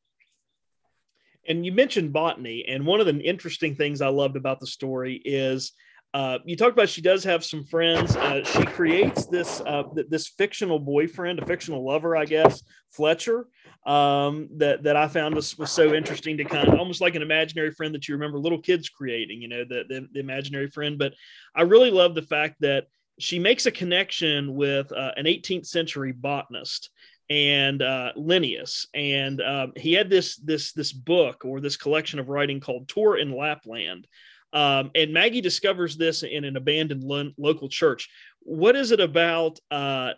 And 1.47 1.67
you 1.67 1.73
mentioned 1.73 2.13
botany, 2.13 2.65
and 2.67 2.87
one 2.87 3.01
of 3.01 3.07
the 3.07 3.21
interesting 3.21 3.77
things 3.77 4.01
I 4.01 4.09
loved 4.09 4.37
about 4.37 4.61
the 4.61 4.67
story 4.67 5.21
is 5.25 5.73
uh, 6.15 6.39
you 6.45 6.57
talked 6.57 6.73
about 6.73 6.89
she 6.89 7.03
does 7.03 7.25
have 7.25 7.45
some 7.45 7.65
friends. 7.65 8.15
Uh, 8.15 8.45
she 8.45 8.65
creates 8.67 9.27
this 9.27 9.61
uh, 9.67 9.83
th- 9.95 10.07
this 10.09 10.29
fictional 10.29 10.79
boyfriend, 10.79 11.41
a 11.41 11.45
fictional 11.45 11.85
lover, 11.85 12.17
I 12.17 12.25
guess, 12.25 12.63
Fletcher, 12.93 13.49
um, 13.85 14.49
that 14.59 14.85
that 14.85 14.95
I 14.95 15.09
found 15.09 15.35
was, 15.35 15.59
was 15.59 15.73
so 15.73 15.93
interesting 15.93 16.37
to 16.37 16.45
kind 16.45 16.69
of 16.69 16.79
almost 16.79 17.01
like 17.01 17.17
an 17.17 17.23
imaginary 17.23 17.73
friend 17.73 17.93
that 17.97 18.07
you 18.07 18.15
remember 18.15 18.39
little 18.39 18.61
kids 18.61 18.89
creating, 18.89 19.43
you 19.43 19.49
know, 19.49 19.65
the, 19.65 19.83
the, 19.89 20.07
the 20.13 20.21
imaginary 20.21 20.69
friend. 20.69 20.99
But 20.99 21.15
I 21.53 21.63
really 21.63 21.91
love 21.91 22.15
the 22.15 22.23
fact 22.23 22.61
that 22.61 22.85
she 23.19 23.41
makes 23.41 23.67
a 23.67 23.73
connection 23.73 24.55
with 24.55 24.93
uh, 24.93 25.11
an 25.17 25.25
18th 25.25 25.67
century 25.67 26.13
botanist 26.13 26.91
and 27.29 27.83
uh, 27.83 28.13
Linnaeus, 28.15 28.87
and 28.95 29.43
um, 29.43 29.73
he 29.77 29.95
had 29.95 30.11
this 30.11 30.37
this 30.37 30.73
this 30.73 30.93
book 30.93 31.45
or 31.45 31.61
this 31.61 31.77
collection 31.77 32.21
of 32.21 32.29
writing 32.29 32.61
called 32.61 32.87
Tour 32.87 33.19
in 33.19 33.33
Lapland. 33.33 34.07
Um, 34.55 34.91
and 34.95 35.13
Maggie 35.13 35.41
discovers 35.41 35.97
this 35.97 36.23
in 36.23 36.45
an 36.45 36.57
abandoned 36.57 37.03
lo- 37.03 37.33
local 37.37 37.69
church. 37.69 38.09
What 38.41 38.77
is 38.77 38.93
it 38.93 39.01
about 39.01 39.59
uh, 39.71 40.13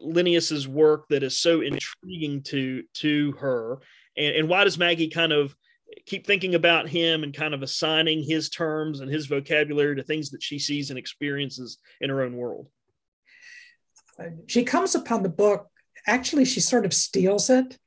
Linnaeus's 0.00 0.68
work 0.68 1.06
that 1.08 1.22
is 1.22 1.38
so 1.38 1.62
intriguing 1.62 2.42
to 2.42 2.82
to 2.94 3.32
her, 3.32 3.78
and, 4.16 4.36
and 4.36 4.48
why 4.48 4.64
does 4.64 4.78
Maggie 4.78 5.08
kind 5.08 5.32
of 5.32 5.54
keep 6.06 6.26
thinking 6.26 6.54
about 6.54 6.88
him 6.88 7.22
and 7.22 7.32
kind 7.32 7.54
of 7.54 7.62
assigning 7.62 8.22
his 8.22 8.50
terms 8.50 9.00
and 9.00 9.10
his 9.10 9.26
vocabulary 9.26 9.94
to 9.96 10.02
things 10.02 10.30
that 10.30 10.42
she 10.42 10.58
sees 10.58 10.90
and 10.90 10.98
experiences 10.98 11.78
in 12.00 12.10
her 12.10 12.22
own 12.22 12.36
world? 12.36 12.68
She 14.46 14.64
comes 14.64 14.94
upon 14.94 15.22
the 15.22 15.28
book 15.28 15.68
actually 16.06 16.44
she 16.44 16.60
sort 16.60 16.84
of 16.84 16.92
steals 16.92 17.50
it. 17.50 17.78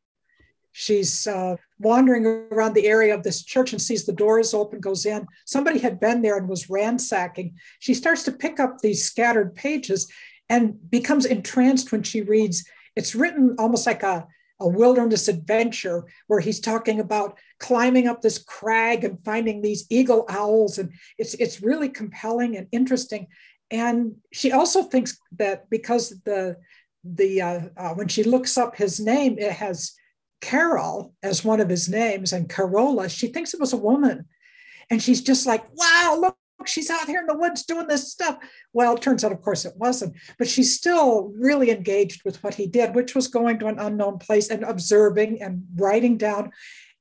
She's 0.78 1.26
uh, 1.26 1.56
wandering 1.80 2.26
around 2.26 2.74
the 2.74 2.86
area 2.86 3.16
of 3.16 3.24
this 3.24 3.46
church 3.46 3.72
and 3.72 3.82
sees 3.82 4.06
the 4.06 4.12
door 4.12 4.42
is 4.42 4.54
open, 4.54 4.82
goes 4.82 5.06
in. 5.06 5.26
Somebody 5.46 5.80
had 5.80 6.02
been 6.02 6.22
there 6.22 6.36
and 6.36 6.50
was 6.50 6.70
ransacking. 6.70 7.56
She 7.80 7.94
starts 7.94 8.24
to 8.24 8.34
pick 8.34 8.60
up 8.60 8.80
these 8.80 9.06
scattered 9.06 9.56
pages 9.56 10.12
and 10.50 10.78
becomes 10.92 11.26
entranced 11.26 11.94
when 11.94 12.04
she 12.04 12.24
reads. 12.24 12.66
It's 12.98 13.16
written 13.16 13.56
almost 13.58 13.88
like 13.88 14.04
a, 14.04 14.28
a 14.60 14.68
wilderness 14.68 15.30
adventure 15.30 16.04
where 16.28 16.42
he's 16.42 16.60
talking 16.60 17.00
about 17.00 17.38
climbing 17.58 18.10
up 18.10 18.22
this 18.22 18.40
crag 18.40 19.06
and 19.06 19.24
finding 19.24 19.62
these 19.62 19.86
eagle 19.90 20.26
owls. 20.28 20.78
And 20.78 20.92
it's, 21.18 21.36
it's 21.36 21.62
really 21.64 21.88
compelling 21.88 22.58
and 22.58 22.68
interesting. 22.74 23.28
And 23.72 24.16
she 24.34 24.52
also 24.52 24.84
thinks 24.84 25.18
that 25.38 25.70
because 25.70 26.10
the 26.26 26.58
the 27.06 27.42
uh, 27.42 27.62
uh, 27.78 27.94
when 27.94 28.08
she 28.08 28.24
looks 28.24 28.58
up 28.58 28.76
his 28.76 29.00
name, 29.00 29.38
it 29.38 29.52
has 29.52 29.94
Carol 30.42 31.14
as 31.24 31.44
one 31.44 31.60
of 31.60 31.70
his 31.70 31.90
names 31.90 32.34
and 32.34 32.50
Carola. 32.50 33.10
She 33.10 33.28
thinks 33.28 33.54
it 33.54 33.60
was 33.60 33.74
a 33.74 33.78
woman, 33.78 34.26
and 34.90 35.02
she's 35.02 35.22
just 35.22 35.46
like, 35.46 35.64
"Wow, 35.74 36.18
look, 36.20 36.38
she's 36.68 36.90
out 36.90 37.08
here 37.08 37.22
in 37.22 37.28
the 37.28 37.38
woods 37.38 37.66
doing 37.66 37.88
this 37.88 38.12
stuff." 38.12 38.38
Well, 38.74 38.96
it 38.96 39.02
turns 39.02 39.24
out, 39.24 39.32
of 39.32 39.42
course, 39.42 39.66
it 39.66 39.76
wasn't, 39.76 40.16
but 40.38 40.48
she's 40.48 40.76
still 40.76 41.34
really 41.38 41.72
engaged 41.72 42.24
with 42.26 42.44
what 42.44 42.56
he 42.56 42.68
did, 42.68 42.96
which 42.96 43.16
was 43.16 43.28
going 43.28 43.60
to 43.60 43.68
an 43.68 43.80
unknown 43.80 44.20
place 44.20 44.50
and 44.50 44.64
observing 44.64 45.42
and 45.42 45.64
writing 45.76 46.18
down 46.18 46.52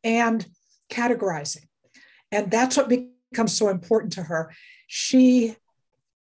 and 0.03 0.47
categorizing, 0.91 1.67
and 2.33 2.51
that's 2.51 2.77
what 2.77 2.89
becomes 2.89 3.57
so 3.57 3.69
important 3.69 4.13
to 4.15 4.23
her. 4.23 4.53
She 4.87 5.57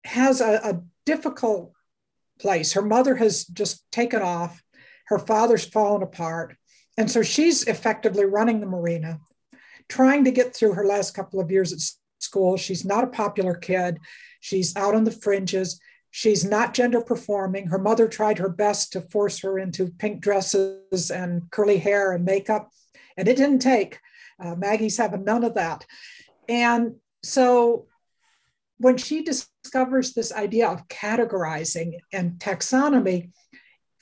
has 0.05 0.41
a, 0.41 0.61
a 0.63 0.83
difficult 1.05 1.73
place. 2.39 2.73
Her 2.73 2.83
mother 2.83 3.15
has 3.17 3.45
just 3.47 3.91
taken 3.91 4.23
off, 4.23 4.63
her 5.07 5.19
father's 5.19 5.65
fallen 5.65 6.03
apart. 6.03 6.57
And 6.97 7.11
so 7.11 7.23
she's 7.23 7.65
effectively 7.65 8.25
running 8.25 8.61
the 8.61 8.67
marina, 8.67 9.21
trying 9.88 10.25
to 10.25 10.31
get 10.31 10.55
through 10.55 10.73
her 10.75 10.87
last 10.87 11.15
couple 11.15 11.41
of 11.41 11.50
years 11.50 11.73
at 11.73 11.81
school. 12.23 12.57
She's 12.57 12.85
not 12.85 13.05
a 13.05 13.09
popular 13.09 13.55
kid, 13.55 13.99
she's 14.41 14.75
out 14.76 14.95
on 14.95 15.05
the 15.05 15.11
fringes. 15.11 15.81
She's 16.12 16.47
not 16.47 16.73
gender 16.73 17.03
performing. 17.03 17.67
Her 17.67 17.79
mother 17.79 18.09
tried 18.09 18.38
her 18.38 18.49
best 18.49 18.93
to 18.93 19.03
force 19.03 19.41
her 19.41 19.59
into 19.59 19.88
pink 19.88 20.23
dresses 20.23 21.11
and 21.11 21.43
curly 21.50 21.76
hair 21.76 22.12
and 22.12 22.25
makeup, 22.25 22.71
and 23.19 23.29
it 23.29 23.37
didn't 23.37 23.59
take. 23.59 23.99
Uh, 24.43 24.55
Maggie's 24.55 24.97
having 24.97 25.25
none 25.25 25.45
of 25.45 25.57
that. 25.57 25.85
And 26.49 26.95
so 27.23 27.87
when 28.79 28.97
she 28.97 29.25
discovers 29.25 30.15
this 30.15 30.33
idea 30.33 30.69
of 30.69 30.88
categorizing 30.88 31.99
and 32.12 32.38
taxonomy, 32.38 33.33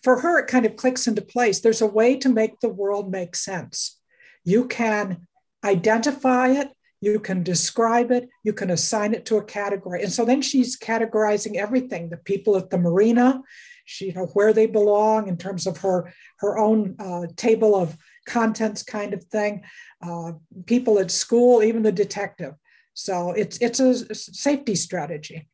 for 0.05 0.21
her, 0.21 0.39
it 0.39 0.47
kind 0.47 0.67
of 0.67 0.77
clicks 0.77 1.07
into 1.07 1.23
place. 1.23 1.61
There's 1.61 1.81
a 1.83 1.87
way 1.87 2.17
to 2.19 2.29
make 2.29 2.61
the 2.61 2.69
world 2.69 3.11
make 3.11 3.35
sense. 3.35 3.99
You 4.45 4.67
can 4.67 5.27
identify 5.65 6.49
it, 6.49 6.69
you 7.01 7.19
can 7.19 7.43
describe 7.43 8.11
it, 8.11 8.29
you 8.43 8.53
can 8.53 8.71
assign 8.71 9.15
it 9.15 9.25
to 9.27 9.39
a 9.39 9.45
category. 9.45 10.03
And 10.03 10.13
so 10.13 10.27
then 10.27 10.43
she's 10.43 10.79
categorizing 10.79 11.57
everything 11.57 12.11
the 12.11 12.19
people 12.19 12.57
at 12.57 12.69
the 12.69 12.79
marina, 12.79 13.41
she, 13.87 14.07
you 14.07 14.13
know, 14.13 14.27
where 14.35 14.53
they 14.53 14.67
belong 14.67 15.29
in 15.29 15.39
terms 15.39 15.67
of 15.67 15.79
her, 15.79 16.13
her 16.39 16.59
own 16.59 16.97
uh, 16.99 17.27
table 17.37 17.75
of 17.75 17.97
contents 18.27 18.83
kind 18.83 19.15
of 19.15 19.25
thing, 19.25 19.63
uh, 20.03 20.33
people 20.67 20.99
at 20.99 21.11
school, 21.11 21.63
even 21.63 21.83
the 21.83 21.93
detective. 21.93 22.55
So 22.95 23.33
it's 23.33 23.59
it's 23.59 23.81
a 23.81 24.15
safety 24.15 24.77
strategy. 24.77 25.49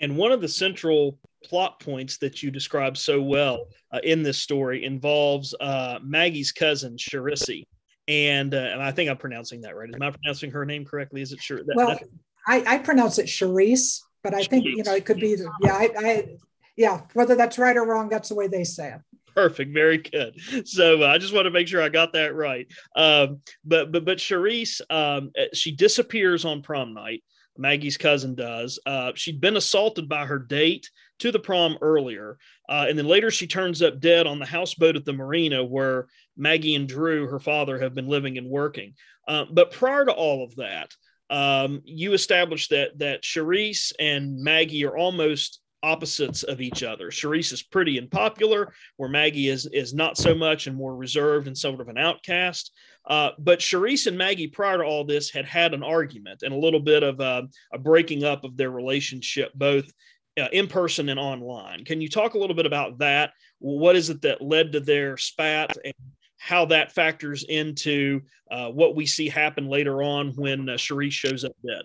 And 0.00 0.16
one 0.16 0.32
of 0.32 0.40
the 0.40 0.48
central 0.48 1.18
plot 1.44 1.80
points 1.80 2.18
that 2.18 2.42
you 2.42 2.50
describe 2.50 2.96
so 2.96 3.20
well 3.20 3.66
uh, 3.92 4.00
in 4.02 4.22
this 4.22 4.38
story 4.38 4.84
involves 4.84 5.54
uh, 5.60 5.98
Maggie's 6.02 6.52
cousin 6.52 6.96
Charisse, 6.96 7.64
and 8.08 8.54
uh, 8.54 8.58
and 8.58 8.82
I 8.82 8.92
think 8.92 9.10
I'm 9.10 9.16
pronouncing 9.16 9.60
that 9.62 9.76
right. 9.76 9.88
Am 9.92 10.02
I 10.02 10.10
pronouncing 10.10 10.50
her 10.50 10.64
name 10.64 10.84
correctly? 10.84 11.22
Is 11.22 11.32
it 11.32 11.40
sure? 11.40 11.58
That, 11.58 11.76
well, 11.76 11.98
I, 12.46 12.64
I 12.66 12.78
pronounce 12.78 13.18
it 13.18 13.26
Charisse, 13.26 14.00
but 14.22 14.34
I 14.34 14.42
think 14.42 14.64
you 14.64 14.82
know 14.82 14.94
it 14.94 15.04
could 15.04 15.20
be 15.20 15.36
yeah 15.62 15.74
I, 15.74 15.90
I 15.98 16.28
yeah 16.76 17.02
whether 17.14 17.34
that's 17.34 17.58
right 17.58 17.76
or 17.76 17.84
wrong 17.84 18.08
that's 18.08 18.28
the 18.28 18.34
way 18.34 18.48
they 18.48 18.64
say 18.64 18.92
it. 18.92 19.00
Perfect. 19.34 19.72
Very 19.72 19.98
good. 19.98 20.34
So 20.66 21.02
uh, 21.02 21.06
I 21.06 21.18
just 21.18 21.32
want 21.32 21.44
to 21.44 21.50
make 21.50 21.68
sure 21.68 21.82
I 21.82 21.88
got 21.88 22.12
that 22.14 22.34
right. 22.34 22.66
Um, 22.96 23.40
but 23.64 23.92
but 23.92 24.04
but 24.04 24.18
Charisse, 24.18 24.80
um, 24.90 25.30
uh, 25.38 25.44
she 25.54 25.72
disappears 25.72 26.44
on 26.44 26.62
prom 26.62 26.94
night. 26.94 27.22
Maggie's 27.60 27.96
cousin 27.96 28.34
does. 28.34 28.78
Uh, 28.86 29.12
she'd 29.14 29.40
been 29.40 29.56
assaulted 29.56 30.08
by 30.08 30.24
her 30.24 30.38
date 30.38 30.90
to 31.18 31.30
the 31.30 31.38
prom 31.38 31.76
earlier, 31.82 32.38
uh, 32.68 32.86
and 32.88 32.98
then 32.98 33.06
later 33.06 33.30
she 33.30 33.46
turns 33.46 33.82
up 33.82 34.00
dead 34.00 34.26
on 34.26 34.38
the 34.38 34.46
houseboat 34.46 34.96
at 34.96 35.04
the 35.04 35.12
marina 35.12 35.62
where 35.62 36.08
Maggie 36.36 36.74
and 36.74 36.88
Drew, 36.88 37.26
her 37.26 37.38
father, 37.38 37.78
have 37.78 37.94
been 37.94 38.08
living 38.08 38.38
and 38.38 38.48
working. 38.48 38.94
Uh, 39.28 39.44
but 39.52 39.70
prior 39.70 40.06
to 40.06 40.12
all 40.12 40.42
of 40.42 40.56
that, 40.56 40.90
um, 41.28 41.82
you 41.84 42.14
established 42.14 42.70
that 42.70 42.98
that 42.98 43.22
Charisse 43.22 43.92
and 44.00 44.42
Maggie 44.42 44.84
are 44.86 44.96
almost 44.96 45.60
opposites 45.82 46.42
of 46.42 46.60
each 46.60 46.82
other. 46.82 47.10
Charisse 47.10 47.52
is 47.52 47.62
pretty 47.62 47.98
and 47.98 48.10
popular, 48.10 48.72
where 48.96 49.08
Maggie 49.08 49.48
is 49.48 49.66
is 49.66 49.94
not 49.94 50.16
so 50.16 50.34
much 50.34 50.66
and 50.66 50.76
more 50.76 50.94
reserved 50.94 51.46
and 51.46 51.56
sort 51.56 51.80
of 51.80 51.88
an 51.88 51.98
outcast. 51.98 52.72
Uh, 53.06 53.30
but 53.38 53.60
Charisse 53.60 54.06
and 54.06 54.18
Maggie, 54.18 54.48
prior 54.48 54.78
to 54.78 54.84
all 54.84 55.04
this, 55.04 55.30
had 55.30 55.46
had 55.46 55.74
an 55.74 55.82
argument 55.82 56.42
and 56.42 56.52
a 56.52 56.58
little 56.58 56.80
bit 56.80 57.02
of 57.02 57.20
a, 57.20 57.48
a 57.72 57.78
breaking 57.78 58.24
up 58.24 58.44
of 58.44 58.56
their 58.56 58.70
relationship, 58.70 59.52
both 59.54 59.90
uh, 60.38 60.48
in 60.52 60.68
person 60.68 61.08
and 61.08 61.18
online. 61.18 61.84
Can 61.84 62.00
you 62.00 62.08
talk 62.08 62.34
a 62.34 62.38
little 62.38 62.56
bit 62.56 62.66
about 62.66 62.98
that? 62.98 63.32
What 63.58 63.96
is 63.96 64.10
it 64.10 64.22
that 64.22 64.42
led 64.42 64.72
to 64.72 64.80
their 64.80 65.16
spat 65.16 65.76
and 65.84 65.94
how 66.38 66.64
that 66.66 66.92
factors 66.92 67.44
into 67.44 68.22
uh, 68.50 68.68
what 68.68 68.96
we 68.96 69.06
see 69.06 69.28
happen 69.28 69.68
later 69.68 70.02
on 70.02 70.30
when 70.30 70.68
uh, 70.68 70.72
Charisse 70.72 71.12
shows 71.12 71.44
up 71.44 71.52
dead? 71.64 71.84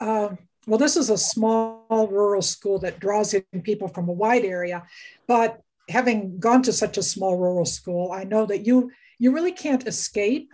Um, 0.00 0.38
well, 0.66 0.78
this 0.78 0.96
is 0.96 1.10
a 1.10 1.18
small 1.18 2.08
rural 2.10 2.42
school 2.42 2.78
that 2.80 3.00
draws 3.00 3.34
in 3.34 3.62
people 3.62 3.88
from 3.88 4.08
a 4.08 4.12
wide 4.12 4.44
area, 4.44 4.84
but 5.26 5.60
having 5.88 6.38
gone 6.38 6.62
to 6.62 6.72
such 6.72 6.96
a 6.96 7.02
small 7.02 7.36
rural 7.36 7.66
school, 7.66 8.12
I 8.12 8.24
know 8.24 8.46
that 8.46 8.66
you 8.66 8.90
you 9.18 9.32
really 9.32 9.52
can't 9.52 9.86
escape 9.86 10.52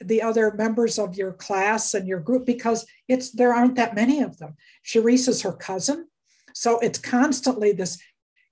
the 0.00 0.22
other 0.22 0.52
members 0.52 0.98
of 0.98 1.16
your 1.16 1.32
class 1.32 1.94
and 1.94 2.08
your 2.08 2.20
group 2.20 2.46
because 2.46 2.86
it's 3.08 3.30
there 3.30 3.54
aren't 3.54 3.76
that 3.76 3.94
many 3.94 4.20
of 4.20 4.38
them. 4.38 4.56
Charisse 4.84 5.28
is 5.28 5.42
her 5.42 5.52
cousin, 5.52 6.08
so 6.54 6.78
it's 6.80 6.98
constantly 6.98 7.72
this 7.72 7.98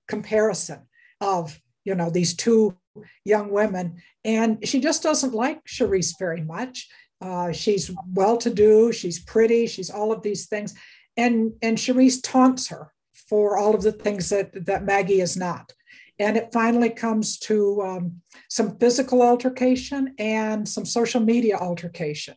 comparison 0.07 0.87
of 1.19 1.59
you 1.83 1.95
know 1.95 2.09
these 2.09 2.35
two 2.35 2.77
young 3.25 3.51
women, 3.51 4.01
and 4.23 4.65
she 4.67 4.79
just 4.79 5.03
doesn't 5.03 5.33
like 5.33 5.65
Charisse 5.65 6.17
very 6.17 6.41
much. 6.41 6.87
Uh, 7.21 7.51
she's 7.51 7.91
well 8.13 8.37
to 8.37 8.49
do, 8.49 8.91
she's 8.91 9.19
pretty, 9.19 9.67
she's 9.67 9.89
all 9.89 10.11
of 10.11 10.21
these 10.21 10.47
things. 10.47 10.73
And, 11.17 11.53
and 11.61 11.77
Charisse 11.77 12.21
taunts 12.23 12.69
her 12.69 12.93
for 13.27 13.57
all 13.57 13.75
of 13.75 13.81
the 13.81 13.91
things 13.91 14.29
that, 14.29 14.65
that 14.65 14.85
Maggie 14.85 15.21
is 15.21 15.35
not. 15.35 15.73
And 16.17 16.37
it 16.37 16.51
finally 16.51 16.89
comes 16.89 17.37
to 17.39 17.81
um, 17.81 18.21
some 18.49 18.77
physical 18.77 19.21
altercation 19.21 20.15
and 20.17 20.67
some 20.67 20.85
social 20.85 21.21
media 21.21 21.57
altercation, 21.57 22.35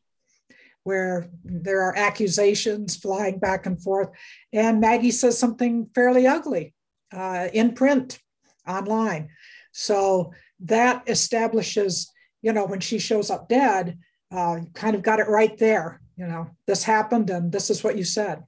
where 0.84 1.28
there 1.44 1.82
are 1.82 1.96
accusations 1.96 2.96
flying 2.96 3.38
back 3.38 3.66
and 3.66 3.82
forth. 3.82 4.10
And 4.52 4.80
Maggie 4.80 5.10
says 5.10 5.38
something 5.38 5.88
fairly 5.94 6.26
ugly 6.26 6.74
uh, 7.12 7.48
in 7.52 7.74
print, 7.74 8.20
online. 8.66 9.30
So 9.72 10.32
that 10.60 11.02
establishes, 11.08 12.10
you 12.40 12.52
know, 12.52 12.66
when 12.66 12.80
she 12.80 12.98
shows 12.98 13.30
up 13.30 13.48
dead, 13.48 13.98
uh, 14.32 14.60
kind 14.74 14.96
of 14.96 15.02
got 15.02 15.20
it 15.20 15.28
right 15.28 15.56
there. 15.58 16.00
You 16.16 16.26
know, 16.26 16.50
this 16.66 16.82
happened 16.82 17.30
and 17.30 17.50
this 17.50 17.70
is 17.70 17.82
what 17.82 17.96
you 17.96 18.04
said. 18.04 18.42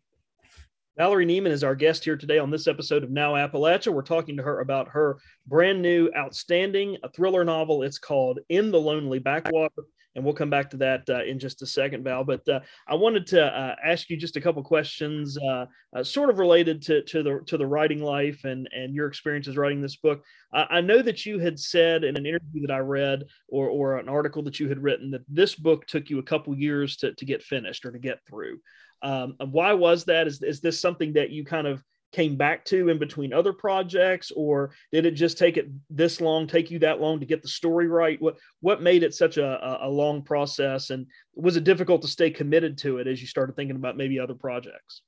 Valerie 0.96 1.26
Nieman 1.26 1.50
is 1.50 1.64
our 1.64 1.74
guest 1.74 2.04
here 2.04 2.16
today 2.16 2.38
on 2.38 2.50
this 2.50 2.68
episode 2.68 3.02
of 3.02 3.10
Now 3.10 3.32
Appalachia. 3.32 3.92
We're 3.92 4.02
talking 4.02 4.36
to 4.36 4.44
her 4.44 4.60
about 4.60 4.88
her 4.88 5.18
brand 5.46 5.82
new, 5.82 6.08
outstanding 6.16 6.98
thriller 7.16 7.44
novel. 7.44 7.82
It's 7.82 7.98
called 7.98 8.38
In 8.48 8.70
the 8.70 8.80
Lonely 8.80 9.18
Backwater. 9.18 9.82
And 10.14 10.24
we'll 10.24 10.34
come 10.34 10.50
back 10.50 10.70
to 10.70 10.76
that 10.78 11.08
uh, 11.08 11.24
in 11.24 11.38
just 11.38 11.62
a 11.62 11.66
second, 11.66 12.04
Val. 12.04 12.24
But 12.24 12.48
uh, 12.48 12.60
I 12.86 12.94
wanted 12.94 13.26
to 13.28 13.44
uh, 13.44 13.74
ask 13.84 14.08
you 14.08 14.16
just 14.16 14.36
a 14.36 14.40
couple 14.40 14.62
questions, 14.62 15.36
uh, 15.38 15.66
uh, 15.94 16.04
sort 16.04 16.30
of 16.30 16.38
related 16.38 16.82
to, 16.82 17.02
to 17.02 17.22
the 17.22 17.40
to 17.46 17.56
the 17.56 17.66
writing 17.66 18.02
life 18.02 18.44
and 18.44 18.68
and 18.72 18.94
your 18.94 19.08
experiences 19.08 19.56
writing 19.56 19.80
this 19.80 19.96
book. 19.96 20.22
I 20.52 20.80
know 20.80 21.02
that 21.02 21.26
you 21.26 21.40
had 21.40 21.58
said 21.58 22.04
in 22.04 22.16
an 22.16 22.26
interview 22.26 22.64
that 22.64 22.72
I 22.72 22.78
read, 22.78 23.24
or 23.48 23.68
or 23.68 23.98
an 23.98 24.08
article 24.08 24.42
that 24.44 24.60
you 24.60 24.68
had 24.68 24.78
written, 24.78 25.10
that 25.10 25.24
this 25.28 25.56
book 25.56 25.84
took 25.86 26.10
you 26.10 26.20
a 26.20 26.22
couple 26.22 26.56
years 26.56 26.96
to 26.98 27.12
to 27.14 27.24
get 27.24 27.42
finished 27.42 27.84
or 27.84 27.90
to 27.90 27.98
get 27.98 28.20
through. 28.28 28.60
Um, 29.02 29.34
why 29.50 29.72
was 29.72 30.04
that? 30.04 30.26
Is, 30.26 30.42
is 30.42 30.60
this 30.60 30.80
something 30.80 31.12
that 31.14 31.30
you 31.30 31.44
kind 31.44 31.66
of 31.66 31.82
came 32.14 32.36
back 32.36 32.64
to 32.66 32.88
in 32.88 32.98
between 32.98 33.32
other 33.32 33.52
projects, 33.52 34.30
or 34.30 34.70
did 34.92 35.04
it 35.04 35.12
just 35.12 35.36
take 35.36 35.56
it 35.56 35.68
this 35.90 36.20
long, 36.20 36.46
take 36.46 36.70
you 36.70 36.78
that 36.78 37.00
long 37.00 37.18
to 37.20 37.26
get 37.26 37.42
the 37.42 37.48
story 37.48 37.88
right? 37.88 38.22
What 38.22 38.38
what 38.60 38.80
made 38.80 39.02
it 39.02 39.14
such 39.14 39.36
a, 39.36 39.78
a 39.82 39.88
long 39.88 40.22
process, 40.22 40.90
and 40.90 41.06
was 41.34 41.56
it 41.56 41.64
difficult 41.64 42.02
to 42.02 42.08
stay 42.08 42.30
committed 42.30 42.78
to 42.78 42.98
it 42.98 43.08
as 43.08 43.20
you 43.20 43.26
started 43.26 43.56
thinking 43.56 43.76
about 43.76 43.96
maybe 43.96 44.20
other 44.20 44.34
projects? 44.34 45.02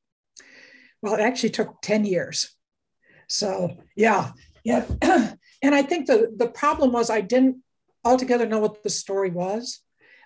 Well, 1.01 1.15
it 1.15 1.21
actually 1.21 1.51
took 1.51 1.81
ten 1.81 2.05
years. 2.05 2.51
So 3.29 3.79
yeah, 3.95 4.33
yeah, 4.65 4.85
and 5.63 5.75
I 5.75 5.83
think 5.83 6.07
the 6.07 6.35
the 6.37 6.49
problem 6.49 6.93
was 6.93 7.09
I 7.09 7.21
didn't 7.21 7.63
altogether 8.05 8.47
know 8.47 8.59
what 8.59 8.83
the 8.83 8.91
story 8.91 9.31
was. 9.31 9.81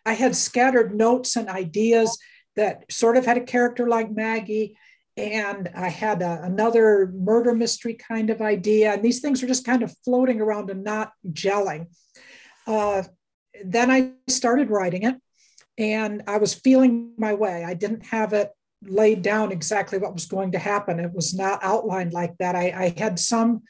I 0.06 0.14
had 0.14 0.34
scattered 0.34 0.94
notes 0.94 1.36
and 1.36 1.48
ideas 1.50 2.18
that 2.56 2.90
sort 2.90 3.18
of 3.18 3.26
had 3.26 3.36
a 3.36 3.44
character 3.44 3.86
like 3.86 4.10
Maggie. 4.10 4.76
And 5.16 5.70
I 5.74 5.88
had 5.88 6.22
a, 6.22 6.42
another 6.42 7.12
murder 7.14 7.54
mystery 7.54 7.94
kind 7.94 8.30
of 8.30 8.40
idea. 8.40 8.92
And 8.92 9.02
these 9.02 9.20
things 9.20 9.42
were 9.42 9.48
just 9.48 9.66
kind 9.66 9.82
of 9.82 9.94
floating 10.04 10.40
around 10.40 10.70
and 10.70 10.84
not 10.84 11.12
gelling. 11.32 11.86
Uh, 12.66 13.02
then 13.64 13.90
I 13.90 14.12
started 14.28 14.70
writing 14.70 15.02
it 15.02 15.16
and 15.76 16.22
I 16.26 16.38
was 16.38 16.54
feeling 16.54 17.12
my 17.18 17.34
way. 17.34 17.64
I 17.64 17.74
didn't 17.74 18.06
have 18.06 18.32
it 18.32 18.50
laid 18.82 19.22
down 19.22 19.52
exactly 19.52 19.98
what 19.98 20.14
was 20.14 20.26
going 20.26 20.52
to 20.52 20.58
happen. 20.58 21.00
It 21.00 21.12
was 21.12 21.34
not 21.34 21.60
outlined 21.62 22.12
like 22.12 22.38
that. 22.38 22.56
I, 22.56 22.70
I 22.70 22.94
had 22.96 23.18
some 23.18 23.62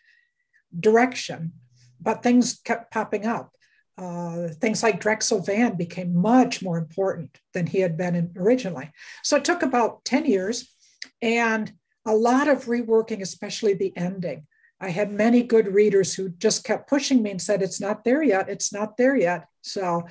direction, 0.79 1.53
but 2.01 2.23
things 2.23 2.61
kept 2.65 2.93
popping 2.93 3.27
up 3.27 3.53
uh, 4.01 4.49
things 4.61 4.83
like 4.83 4.99
Drexel 4.99 5.41
Van 5.41 5.77
became 5.77 6.17
much 6.17 6.63
more 6.63 6.79
important 6.79 7.39
than 7.53 7.67
he 7.67 7.81
had 7.81 7.99
been 7.99 8.33
originally. 8.35 8.91
So 9.23 9.37
it 9.37 9.45
took 9.45 9.63
about 9.63 10.05
10 10.07 10.25
years 10.25 10.75
and 11.23 11.73
a 12.07 12.15
lot 12.15 12.49
of 12.49 12.65
reworking, 12.65 13.21
especially 13.21 13.75
the 13.75 13.93
ending. 13.97 14.47
I 14.81 14.91
had 14.91 15.13
many 15.13 15.43
good 15.43 15.75
readers 15.75 16.15
who 16.15 16.31
just 16.31 16.65
kept 16.65 16.89
pushing 16.89 17.23
me 17.23 17.31
and 17.31 17.43
said, 17.43 17.63
It's 17.63 17.81
not 17.81 18.05
there 18.05 18.23
yet. 18.23 18.49
It's 18.49 18.73
not 18.73 18.97
there 18.97 19.17
yet. 19.17 19.47
So 19.61 20.07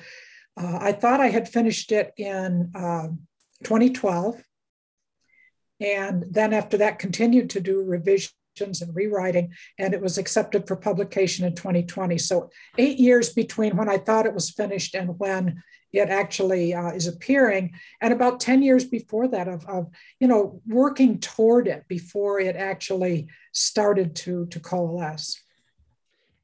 uh, 0.60 0.78
I 0.80 0.92
thought 0.92 1.20
I 1.20 1.28
had 1.28 1.48
finished 1.48 1.90
it 1.90 2.12
in 2.16 2.70
uh, 2.74 3.08
2012. 3.64 4.42
And 5.80 6.26
then 6.30 6.52
after 6.52 6.76
that, 6.78 6.98
continued 6.98 7.50
to 7.50 7.60
do 7.60 7.82
revisions 7.82 8.32
and 8.60 8.94
rewriting, 8.94 9.54
and 9.78 9.94
it 9.94 10.02
was 10.02 10.18
accepted 10.18 10.68
for 10.68 10.76
publication 10.76 11.46
in 11.46 11.54
2020. 11.54 12.18
So, 12.18 12.50
eight 12.76 12.98
years 12.98 13.32
between 13.32 13.76
when 13.76 13.88
I 13.88 13.96
thought 13.96 14.26
it 14.26 14.34
was 14.34 14.50
finished 14.50 14.94
and 14.94 15.18
when 15.18 15.62
it 15.92 16.08
actually 16.08 16.74
uh, 16.74 16.90
is 16.90 17.06
appearing, 17.06 17.72
and 18.00 18.12
about 18.12 18.40
10 18.40 18.62
years 18.62 18.84
before 18.84 19.28
that 19.28 19.48
of, 19.48 19.64
of, 19.66 19.88
you 20.18 20.28
know, 20.28 20.60
working 20.66 21.18
toward 21.18 21.68
it 21.68 21.86
before 21.88 22.40
it 22.40 22.56
actually 22.56 23.28
started 23.52 24.14
to, 24.16 24.46
to 24.46 24.60
coalesce. 24.60 25.40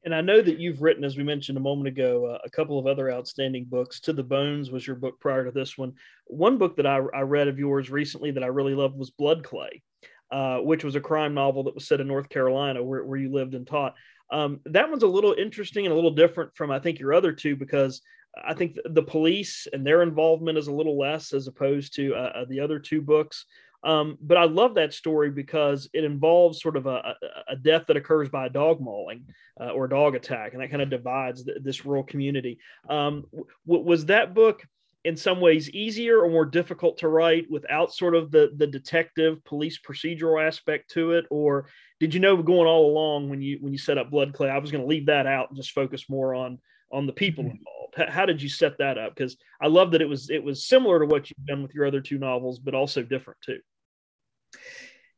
And 0.03 0.15
I 0.15 0.21
know 0.21 0.41
that 0.41 0.59
you've 0.59 0.81
written, 0.81 1.03
as 1.03 1.17
we 1.17 1.23
mentioned 1.23 1.57
a 1.57 1.61
moment 1.61 1.87
ago, 1.87 2.25
uh, 2.27 2.37
a 2.45 2.49
couple 2.49 2.79
of 2.79 2.87
other 2.87 3.11
outstanding 3.11 3.65
books. 3.65 3.99
To 4.01 4.13
the 4.13 4.23
Bones 4.23 4.71
was 4.71 4.87
your 4.87 4.95
book 4.95 5.19
prior 5.19 5.43
to 5.43 5.51
this 5.51 5.77
one. 5.77 5.93
One 6.27 6.57
book 6.57 6.77
that 6.77 6.85
I, 6.85 6.99
I 7.13 7.21
read 7.21 7.49
of 7.49 7.59
yours 7.59 7.89
recently 7.89 8.31
that 8.31 8.43
I 8.43 8.47
really 8.47 8.73
loved 8.73 8.97
was 8.97 9.09
Blood 9.09 9.43
Clay 9.43 9.81
uh, 10.31 10.57
which 10.57 10.83
was 10.83 10.95
a 10.95 11.01
crime 11.01 11.33
novel 11.33 11.63
that 11.63 11.75
was 11.75 11.87
set 11.87 12.01
in 12.01 12.07
North 12.07 12.29
Carolina, 12.29 12.83
where, 12.83 13.03
where 13.03 13.19
you 13.19 13.31
lived 13.31 13.53
and 13.53 13.65
taught. 13.65 13.95
Um, 14.29 14.59
that 14.65 14.89
one's 14.89 15.03
a 15.03 15.07
little 15.07 15.33
interesting 15.33 15.85
and 15.85 15.93
a 15.93 15.95
little 15.95 16.11
different 16.11 16.55
from 16.55 16.69
I 16.69 16.79
think 16.79 16.99
your 16.99 17.13
other 17.13 17.31
two 17.31 17.55
because 17.55 18.01
I 18.45 18.53
think 18.53 18.77
the 18.85 19.03
police 19.03 19.67
and 19.71 19.85
their 19.85 20.01
involvement 20.01 20.57
is 20.57 20.67
a 20.67 20.73
little 20.73 20.97
less 20.97 21.33
as 21.33 21.47
opposed 21.47 21.95
to 21.95 22.13
uh, 22.15 22.31
uh, 22.35 22.45
the 22.47 22.59
other 22.59 22.79
two 22.79 23.01
books. 23.01 23.45
Um, 23.83 24.17
but 24.21 24.37
I 24.37 24.45
love 24.45 24.75
that 24.75 24.93
story 24.93 25.29
because 25.29 25.87
it 25.93 26.03
involves 26.03 26.61
sort 26.61 26.77
of 26.77 26.87
a, 26.87 27.15
a 27.47 27.55
death 27.55 27.85
that 27.87 27.97
occurs 27.97 28.27
by 28.27 28.47
a 28.47 28.49
dog 28.49 28.81
mauling 28.81 29.25
uh, 29.61 29.69
or 29.69 29.87
dog 29.87 30.15
attack, 30.15 30.53
and 30.53 30.61
that 30.61 30.71
kind 30.71 30.81
of 30.81 30.89
divides 30.89 31.43
th- 31.43 31.59
this 31.61 31.85
rural 31.85 32.03
community. 32.03 32.57
Um, 32.89 33.25
w- 33.31 33.85
was 33.85 34.05
that 34.07 34.33
book 34.33 34.63
in 35.07 35.15
some 35.15 35.39
ways 35.39 35.69
easier 35.69 36.19
or 36.19 36.29
more 36.29 36.45
difficult 36.45 36.97
to 36.97 37.07
write 37.07 37.49
without 37.49 37.93
sort 37.93 38.13
of 38.13 38.29
the 38.29 38.51
the 38.57 38.67
detective 38.67 39.43
police 39.45 39.79
procedural 39.79 40.45
aspect 40.45 40.89
to 40.91 41.11
it 41.11 41.25
or 41.29 41.67
did 41.99 42.13
you 42.13 42.19
know 42.19 42.35
going 42.43 42.67
all 42.67 42.91
along 42.91 43.29
when 43.29 43.41
you 43.41 43.57
when 43.61 43.71
you 43.71 43.79
set 43.79 43.97
up 43.97 44.11
blood 44.11 44.33
clay 44.33 44.49
i 44.49 44.57
was 44.57 44.69
going 44.69 44.83
to 44.83 44.87
leave 44.87 45.05
that 45.05 45.25
out 45.25 45.49
and 45.49 45.55
just 45.55 45.71
focus 45.71 46.09
more 46.09 46.35
on 46.35 46.59
on 46.91 47.05
the 47.05 47.13
people 47.13 47.43
mm-hmm. 47.43 47.57
involved? 47.57 47.95
How, 47.95 48.11
how 48.11 48.25
did 48.25 48.41
you 48.41 48.49
set 48.49 48.77
that 48.79 48.97
up? 48.97 49.15
Because 49.15 49.37
i 49.61 49.67
love 49.67 49.91
that 49.91 50.01
it 50.01 50.09
was 50.09 50.29
it 50.29 50.43
was 50.43 50.65
similar 50.65 50.99
to 50.99 51.05
what 51.05 51.29
you've 51.29 51.45
done 51.45 51.61
with 51.61 51.73
your 51.73 51.85
other 51.85 52.01
two 52.01 52.17
novels 52.17 52.59
but 52.59 52.75
also 52.75 53.03
different 53.03 53.39
too. 53.41 53.59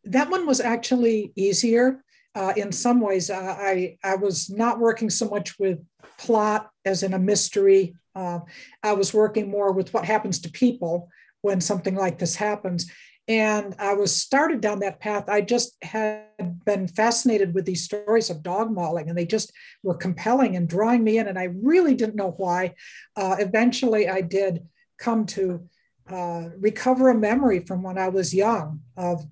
That 0.05 0.29
one 0.29 0.45
was 0.45 0.59
actually 0.59 1.31
easier. 1.35 2.03
Uh, 2.35 2.53
in 2.55 2.71
some 2.71 3.01
ways 3.01 3.31
uh, 3.31 3.55
i 3.59 3.97
i 4.03 4.15
was 4.15 4.51
not 4.51 4.79
working 4.79 5.09
so 5.09 5.27
much 5.27 5.57
with 5.57 5.79
plot 6.19 6.69
as 6.85 7.03
in 7.03 7.13
a 7.13 7.19
mystery. 7.19 7.95
Uh, 8.15 8.39
I 8.83 8.93
was 8.93 9.13
working 9.13 9.49
more 9.49 9.71
with 9.71 9.93
what 9.93 10.05
happens 10.05 10.39
to 10.41 10.51
people 10.51 11.09
when 11.41 11.61
something 11.61 11.95
like 11.95 12.19
this 12.19 12.35
happens. 12.35 12.91
And 13.29 13.75
I 13.77 13.93
was 13.93 14.15
started 14.15 14.59
down 14.59 14.79
that 14.79 14.99
path. 14.99 15.29
I 15.29 15.41
just 15.41 15.77
had 15.83 16.23
been 16.65 16.87
fascinated 16.87 17.53
with 17.53 17.63
these 17.63 17.83
stories 17.83 18.31
of 18.31 18.41
dog 18.41 18.71
mauling, 18.71 19.07
and 19.07 19.15
they 19.15 19.27
just 19.27 19.53
were 19.83 19.93
compelling 19.93 20.55
and 20.55 20.67
drawing 20.67 21.03
me 21.03 21.19
in. 21.19 21.27
And 21.27 21.37
I 21.37 21.43
really 21.43 21.93
didn't 21.93 22.15
know 22.15 22.33
why. 22.37 22.73
Uh, 23.15 23.35
eventually, 23.37 24.09
I 24.09 24.21
did 24.21 24.67
come 24.97 25.27
to 25.27 25.69
uh, 26.09 26.49
recover 26.57 27.09
a 27.09 27.15
memory 27.15 27.59
from 27.59 27.83
when 27.83 27.99
I 27.99 28.09
was 28.09 28.33
young 28.33 28.81
of 28.97 29.23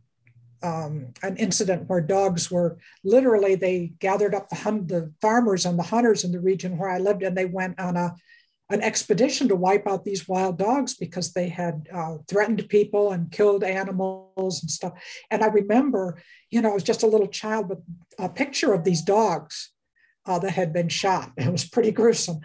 um, 0.62 1.14
an 1.24 1.36
incident 1.38 1.90
where 1.90 2.02
dogs 2.02 2.52
were 2.52 2.78
literally 3.04 3.56
they 3.56 3.94
gathered 4.00 4.36
up 4.36 4.50
the, 4.50 4.56
hun- 4.58 4.86
the 4.86 5.12
farmers 5.22 5.66
and 5.66 5.78
the 5.78 5.84
hunters 5.84 6.24
in 6.24 6.32
the 6.32 6.40
region 6.40 6.78
where 6.78 6.90
I 6.90 7.00
lived, 7.00 7.24
and 7.24 7.36
they 7.36 7.46
went 7.46 7.80
on 7.80 7.98
a 7.98 8.16
an 8.70 8.82
expedition 8.82 9.48
to 9.48 9.56
wipe 9.56 9.88
out 9.88 10.04
these 10.04 10.28
wild 10.28 10.58
dogs 10.58 10.94
because 10.94 11.32
they 11.32 11.48
had 11.48 11.88
uh, 11.94 12.18
threatened 12.28 12.68
people 12.68 13.12
and 13.12 13.32
killed 13.32 13.64
animals 13.64 14.62
and 14.62 14.70
stuff. 14.70 14.94
And 15.32 15.42
I 15.42 15.48
remember, 15.48 16.22
you 16.52 16.62
know, 16.62 16.72
I 16.72 16.74
was 16.74 16.84
just 16.84 17.04
a 17.04 17.08
little 17.08 17.28
child 17.28 17.70
with 17.70 17.80
a 18.20 18.28
picture 18.28 18.74
of 18.74 18.84
these 18.84 19.02
dogs 19.02 19.72
uh, 20.26 20.40
that 20.40 20.52
had 20.52 20.74
been 20.74 20.90
shot. 20.90 21.32
It 21.38 21.52
was 21.52 21.66
pretty 21.66 21.92
gruesome. 21.92 22.40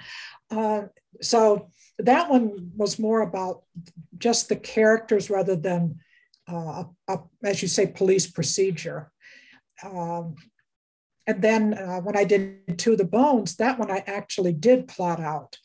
Uh, 0.50 0.82
so 1.20 1.70
that 1.98 2.30
one 2.30 2.70
was 2.76 2.98
more 2.98 3.22
about 3.22 3.62
just 4.18 4.48
the 4.48 4.56
characters 4.56 5.28
rather 5.28 5.56
than, 5.56 6.00
uh, 6.50 6.84
a, 7.08 7.14
a, 7.14 7.18
as 7.42 7.62
you 7.62 7.68
say, 7.68 7.86
police 7.86 8.30
procedure. 8.30 9.10
Um, 9.82 10.36
and 11.26 11.42
then 11.42 11.74
uh, 11.74 12.00
when 12.00 12.16
I 12.16 12.24
did 12.24 12.78
To 12.78 12.96
the 12.96 13.04
Bones, 13.04 13.56
that 13.56 13.78
one 13.78 13.90
I 13.90 14.04
actually 14.06 14.52
did 14.52 14.88
plot 14.88 15.20
out 15.20 15.58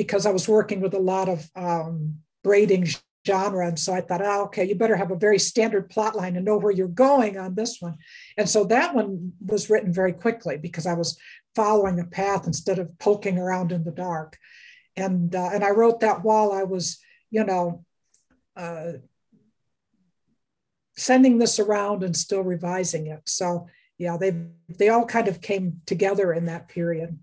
because 0.00 0.24
I 0.24 0.30
was 0.30 0.48
working 0.48 0.80
with 0.80 0.94
a 0.94 0.98
lot 0.98 1.28
of 1.28 1.46
um, 1.54 2.20
braiding 2.42 2.86
genre. 3.26 3.68
And 3.68 3.78
so 3.78 3.92
I 3.92 4.00
thought, 4.00 4.22
oh, 4.24 4.44
okay, 4.44 4.64
you 4.64 4.74
better 4.74 4.96
have 4.96 5.10
a 5.10 5.24
very 5.26 5.38
standard 5.38 5.90
plot 5.90 6.16
line 6.16 6.36
and 6.36 6.44
know 6.46 6.56
where 6.56 6.72
you're 6.72 6.88
going 6.88 7.36
on 7.36 7.54
this 7.54 7.82
one. 7.82 7.98
And 8.38 8.48
so 8.48 8.64
that 8.64 8.94
one 8.94 9.32
was 9.44 9.68
written 9.68 9.92
very 9.92 10.14
quickly 10.14 10.56
because 10.56 10.86
I 10.86 10.94
was 10.94 11.18
following 11.54 12.00
a 12.00 12.06
path 12.06 12.46
instead 12.46 12.78
of 12.78 12.98
poking 12.98 13.36
around 13.36 13.72
in 13.72 13.84
the 13.84 13.90
dark. 13.90 14.38
And, 14.96 15.34
uh, 15.34 15.50
and 15.52 15.62
I 15.62 15.72
wrote 15.72 16.00
that 16.00 16.24
while 16.24 16.50
I 16.50 16.62
was, 16.62 16.98
you 17.30 17.44
know, 17.44 17.84
uh, 18.56 18.92
sending 20.96 21.36
this 21.36 21.58
around 21.58 22.02
and 22.04 22.16
still 22.16 22.42
revising 22.42 23.06
it. 23.06 23.20
So 23.26 23.66
yeah, 23.98 24.16
they 24.16 24.32
they 24.78 24.88
all 24.88 25.04
kind 25.04 25.28
of 25.28 25.42
came 25.42 25.82
together 25.84 26.32
in 26.32 26.46
that 26.46 26.68
period. 26.68 27.18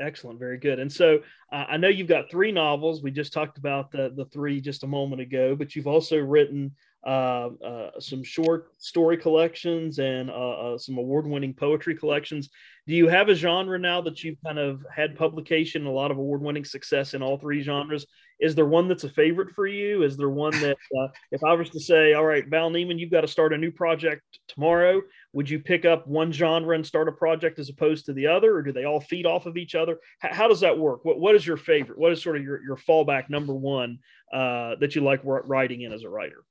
Excellent, 0.00 0.40
very 0.40 0.58
good. 0.58 0.80
And 0.80 0.92
so 0.92 1.20
uh, 1.52 1.64
I 1.68 1.76
know 1.76 1.88
you've 1.88 2.08
got 2.08 2.30
three 2.30 2.50
novels. 2.50 3.02
We 3.02 3.10
just 3.12 3.32
talked 3.32 3.58
about 3.58 3.92
the 3.92 4.12
the 4.16 4.24
three 4.26 4.60
just 4.60 4.82
a 4.82 4.88
moment 4.88 5.22
ago, 5.22 5.54
but 5.54 5.76
you've 5.76 5.86
also 5.86 6.18
written 6.18 6.72
uh, 7.06 7.50
uh, 7.64 7.90
some 8.00 8.22
short 8.22 8.72
story 8.78 9.16
collections 9.16 9.98
and 9.98 10.30
uh, 10.30 10.74
uh, 10.74 10.78
some 10.78 10.96
award 10.96 11.26
winning 11.26 11.52
poetry 11.52 11.94
collections. 11.94 12.48
Do 12.86 12.94
you 12.94 13.08
have 13.08 13.28
a 13.28 13.34
genre 13.34 13.78
now 13.78 14.00
that 14.02 14.22
you've 14.22 14.38
kind 14.44 14.58
of 14.58 14.84
had 14.94 15.16
publication, 15.16 15.86
a 15.86 15.90
lot 15.90 16.10
of 16.10 16.18
award 16.18 16.42
winning 16.42 16.64
success 16.64 17.14
in 17.14 17.22
all 17.22 17.38
three 17.38 17.62
genres? 17.62 18.06
Is 18.40 18.54
there 18.54 18.66
one 18.66 18.88
that's 18.88 19.04
a 19.04 19.08
favorite 19.08 19.54
for 19.54 19.66
you? 19.66 20.02
Is 20.02 20.16
there 20.16 20.28
one 20.28 20.52
that, 20.60 20.76
uh, 20.98 21.08
if 21.30 21.44
I 21.44 21.52
was 21.54 21.70
to 21.70 21.80
say, 21.80 22.14
all 22.14 22.24
right, 22.24 22.46
Val 22.48 22.70
Nieman, 22.70 22.98
you've 22.98 23.10
got 23.10 23.20
to 23.20 23.28
start 23.28 23.52
a 23.52 23.58
new 23.58 23.70
project 23.70 24.22
tomorrow, 24.48 25.00
would 25.32 25.48
you 25.48 25.60
pick 25.60 25.84
up 25.84 26.06
one 26.06 26.32
genre 26.32 26.74
and 26.74 26.86
start 26.86 27.08
a 27.08 27.12
project 27.12 27.58
as 27.58 27.68
opposed 27.68 28.06
to 28.06 28.12
the 28.12 28.26
other, 28.26 28.54
or 28.56 28.62
do 28.62 28.72
they 28.72 28.84
all 28.84 29.00
feed 29.00 29.24
off 29.24 29.46
of 29.46 29.56
each 29.56 29.74
other? 29.74 29.98
H- 30.24 30.32
how 30.32 30.48
does 30.48 30.60
that 30.60 30.78
work? 30.78 31.04
What, 31.04 31.20
what 31.20 31.34
is 31.34 31.46
your 31.46 31.56
favorite? 31.56 31.98
What 31.98 32.12
is 32.12 32.22
sort 32.22 32.36
of 32.36 32.42
your, 32.42 32.62
your 32.62 32.76
fallback 32.76 33.30
number 33.30 33.54
one 33.54 33.98
uh, 34.32 34.74
that 34.80 34.94
you 34.94 35.02
like 35.02 35.20
writing 35.22 35.82
in 35.82 35.92
as 35.92 36.02
a 36.02 36.08
writer? 36.08 36.44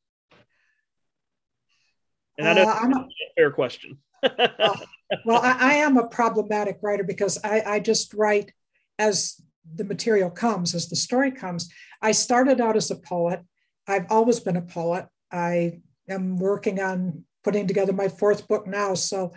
And 2.37 2.47
I 2.47 2.53
know 2.53 2.63
uh, 2.63 2.87
that's 2.87 2.97
a 2.97 3.33
fair 3.35 3.51
question. 3.51 3.97
uh, 4.23 4.77
well, 5.25 5.41
I, 5.41 5.57
I, 5.59 5.73
am 5.75 5.97
a 5.97 6.07
problematic 6.07 6.79
writer 6.81 7.03
because 7.03 7.37
I, 7.43 7.61
I 7.65 7.79
just 7.79 8.13
write 8.13 8.53
as 8.97 9.41
the 9.75 9.83
material 9.83 10.29
comes, 10.29 10.73
as 10.73 10.89
the 10.89 10.95
story 10.95 11.31
comes. 11.31 11.69
I 12.01 12.13
started 12.13 12.61
out 12.61 12.77
as 12.77 12.89
a 12.89 12.95
poet. 12.95 13.41
I've 13.87 14.05
always 14.09 14.39
been 14.39 14.55
a 14.55 14.61
poet. 14.61 15.07
I 15.31 15.81
am 16.09 16.37
working 16.37 16.79
on 16.79 17.25
putting 17.43 17.67
together 17.67 17.93
my 17.93 18.07
fourth 18.07 18.47
book 18.47 18.65
now. 18.65 18.93
So 18.93 19.33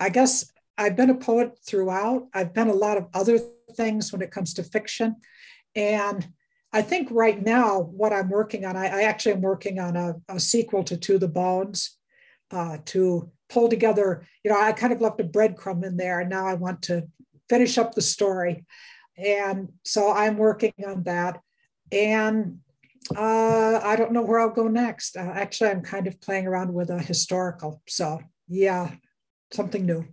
I 0.00 0.08
guess 0.08 0.50
I've 0.78 0.96
been 0.96 1.10
a 1.10 1.14
poet 1.14 1.58
throughout. 1.66 2.28
I've 2.34 2.54
been 2.54 2.68
a 2.68 2.74
lot 2.74 2.96
of 2.96 3.08
other 3.14 3.38
things 3.76 4.12
when 4.12 4.22
it 4.22 4.30
comes 4.30 4.54
to 4.54 4.62
fiction. 4.62 5.16
And 5.76 6.26
I 6.72 6.82
think 6.82 7.08
right 7.10 7.40
now, 7.40 7.80
what 7.80 8.12
I'm 8.12 8.28
working 8.28 8.64
on, 8.64 8.76
I, 8.76 8.86
I 8.86 9.02
actually 9.02 9.32
am 9.32 9.42
working 9.42 9.78
on 9.78 9.96
a, 9.96 10.14
a, 10.28 10.40
sequel 10.40 10.82
to 10.84 10.96
To 10.96 11.18
the 11.18 11.28
Bones 11.28 11.96
uh, 12.50 12.78
to 12.86 13.30
pull 13.48 13.68
together. 13.68 14.26
You 14.42 14.50
know, 14.50 14.60
I 14.60 14.72
kind 14.72 14.92
of 14.92 15.00
left 15.00 15.20
a 15.20 15.24
breadcrumb 15.24 15.84
in 15.84 15.96
there, 15.96 16.20
and 16.20 16.30
now 16.30 16.46
I 16.46 16.54
want 16.54 16.82
to 16.82 17.08
finish 17.48 17.78
up 17.78 17.94
the 17.94 18.02
story. 18.02 18.64
And 19.16 19.70
so 19.84 20.12
I'm 20.12 20.36
working 20.36 20.72
on 20.86 21.04
that. 21.04 21.40
And 21.92 22.58
uh, 23.16 23.80
I 23.82 23.96
don't 23.96 24.12
know 24.12 24.22
where 24.22 24.40
I'll 24.40 24.50
go 24.50 24.68
next. 24.68 25.16
Uh, 25.16 25.20
actually, 25.34 25.70
I'm 25.70 25.82
kind 25.82 26.06
of 26.06 26.20
playing 26.20 26.46
around 26.46 26.72
with 26.72 26.90
a 26.90 26.98
historical. 26.98 27.82
So, 27.86 28.20
yeah, 28.48 28.90
something 29.52 29.84
new. 29.84 30.06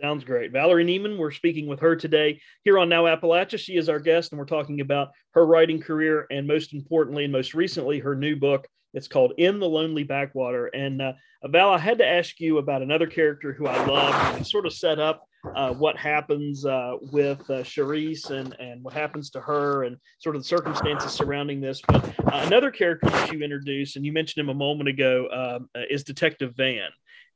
Sounds 0.00 0.24
great. 0.24 0.52
Valerie 0.52 0.84
Nieman, 0.84 1.18
we're 1.18 1.30
speaking 1.30 1.66
with 1.66 1.80
her 1.80 1.96
today 1.96 2.40
here 2.64 2.78
on 2.78 2.88
Now 2.88 3.04
Appalachia. 3.04 3.58
She 3.58 3.76
is 3.76 3.88
our 3.88 4.00
guest, 4.00 4.32
and 4.32 4.38
we're 4.38 4.46
talking 4.46 4.80
about 4.80 5.08
her 5.32 5.46
writing 5.46 5.80
career 5.80 6.26
and, 6.30 6.46
most 6.46 6.72
importantly, 6.72 7.24
and 7.24 7.32
most 7.32 7.54
recently, 7.54 7.98
her 7.98 8.14
new 8.14 8.36
book. 8.36 8.66
It's 8.94 9.08
called 9.08 9.34
In 9.36 9.58
the 9.58 9.68
Lonely 9.68 10.04
Backwater. 10.04 10.66
And 10.66 11.02
uh, 11.02 11.12
Val, 11.44 11.70
I 11.70 11.78
had 11.78 11.98
to 11.98 12.06
ask 12.06 12.40
you 12.40 12.58
about 12.58 12.82
another 12.82 13.06
character 13.06 13.52
who 13.52 13.66
I 13.66 13.84
love 13.84 14.36
and 14.36 14.46
sort 14.46 14.66
of 14.66 14.72
set 14.72 14.98
up 14.98 15.24
uh, 15.54 15.72
what 15.74 15.96
happens 15.96 16.64
uh, 16.64 16.94
with 17.12 17.40
uh, 17.50 17.62
Charisse 17.62 18.30
and, 18.30 18.56
and 18.58 18.82
what 18.82 18.94
happens 18.94 19.30
to 19.30 19.40
her 19.40 19.84
and 19.84 19.96
sort 20.18 20.36
of 20.36 20.42
the 20.42 20.48
circumstances 20.48 21.12
surrounding 21.12 21.60
this. 21.60 21.80
But 21.86 22.04
uh, 22.20 22.42
another 22.46 22.70
character 22.70 23.10
that 23.10 23.32
you 23.32 23.42
introduced, 23.42 23.96
and 23.96 24.04
you 24.04 24.12
mentioned 24.12 24.42
him 24.42 24.48
a 24.48 24.54
moment 24.54 24.88
ago, 24.88 25.28
um, 25.30 25.68
uh, 25.76 25.84
is 25.90 26.02
Detective 26.02 26.54
Van. 26.56 26.88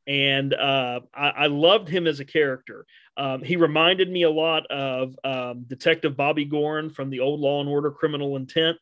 And 0.06 0.52
uh, 0.52 1.00
I, 1.14 1.28
I, 1.28 1.46
loved 1.46 1.88
him 1.88 2.08
as 2.08 2.18
a 2.18 2.24
character. 2.24 2.86
Um, 3.16 3.42
he 3.42 3.54
reminded 3.54 4.10
me 4.10 4.24
a 4.24 4.30
lot 4.30 4.66
of 4.66 5.14
um, 5.22 5.64
Detective 5.68 6.16
Bobby 6.16 6.44
Goren 6.44 6.90
from 6.90 7.08
the 7.08 7.20
old 7.20 7.38
Law 7.38 7.60
and 7.60 7.68
Order 7.68 7.92
Criminal 7.92 8.36
Intent 8.36 8.78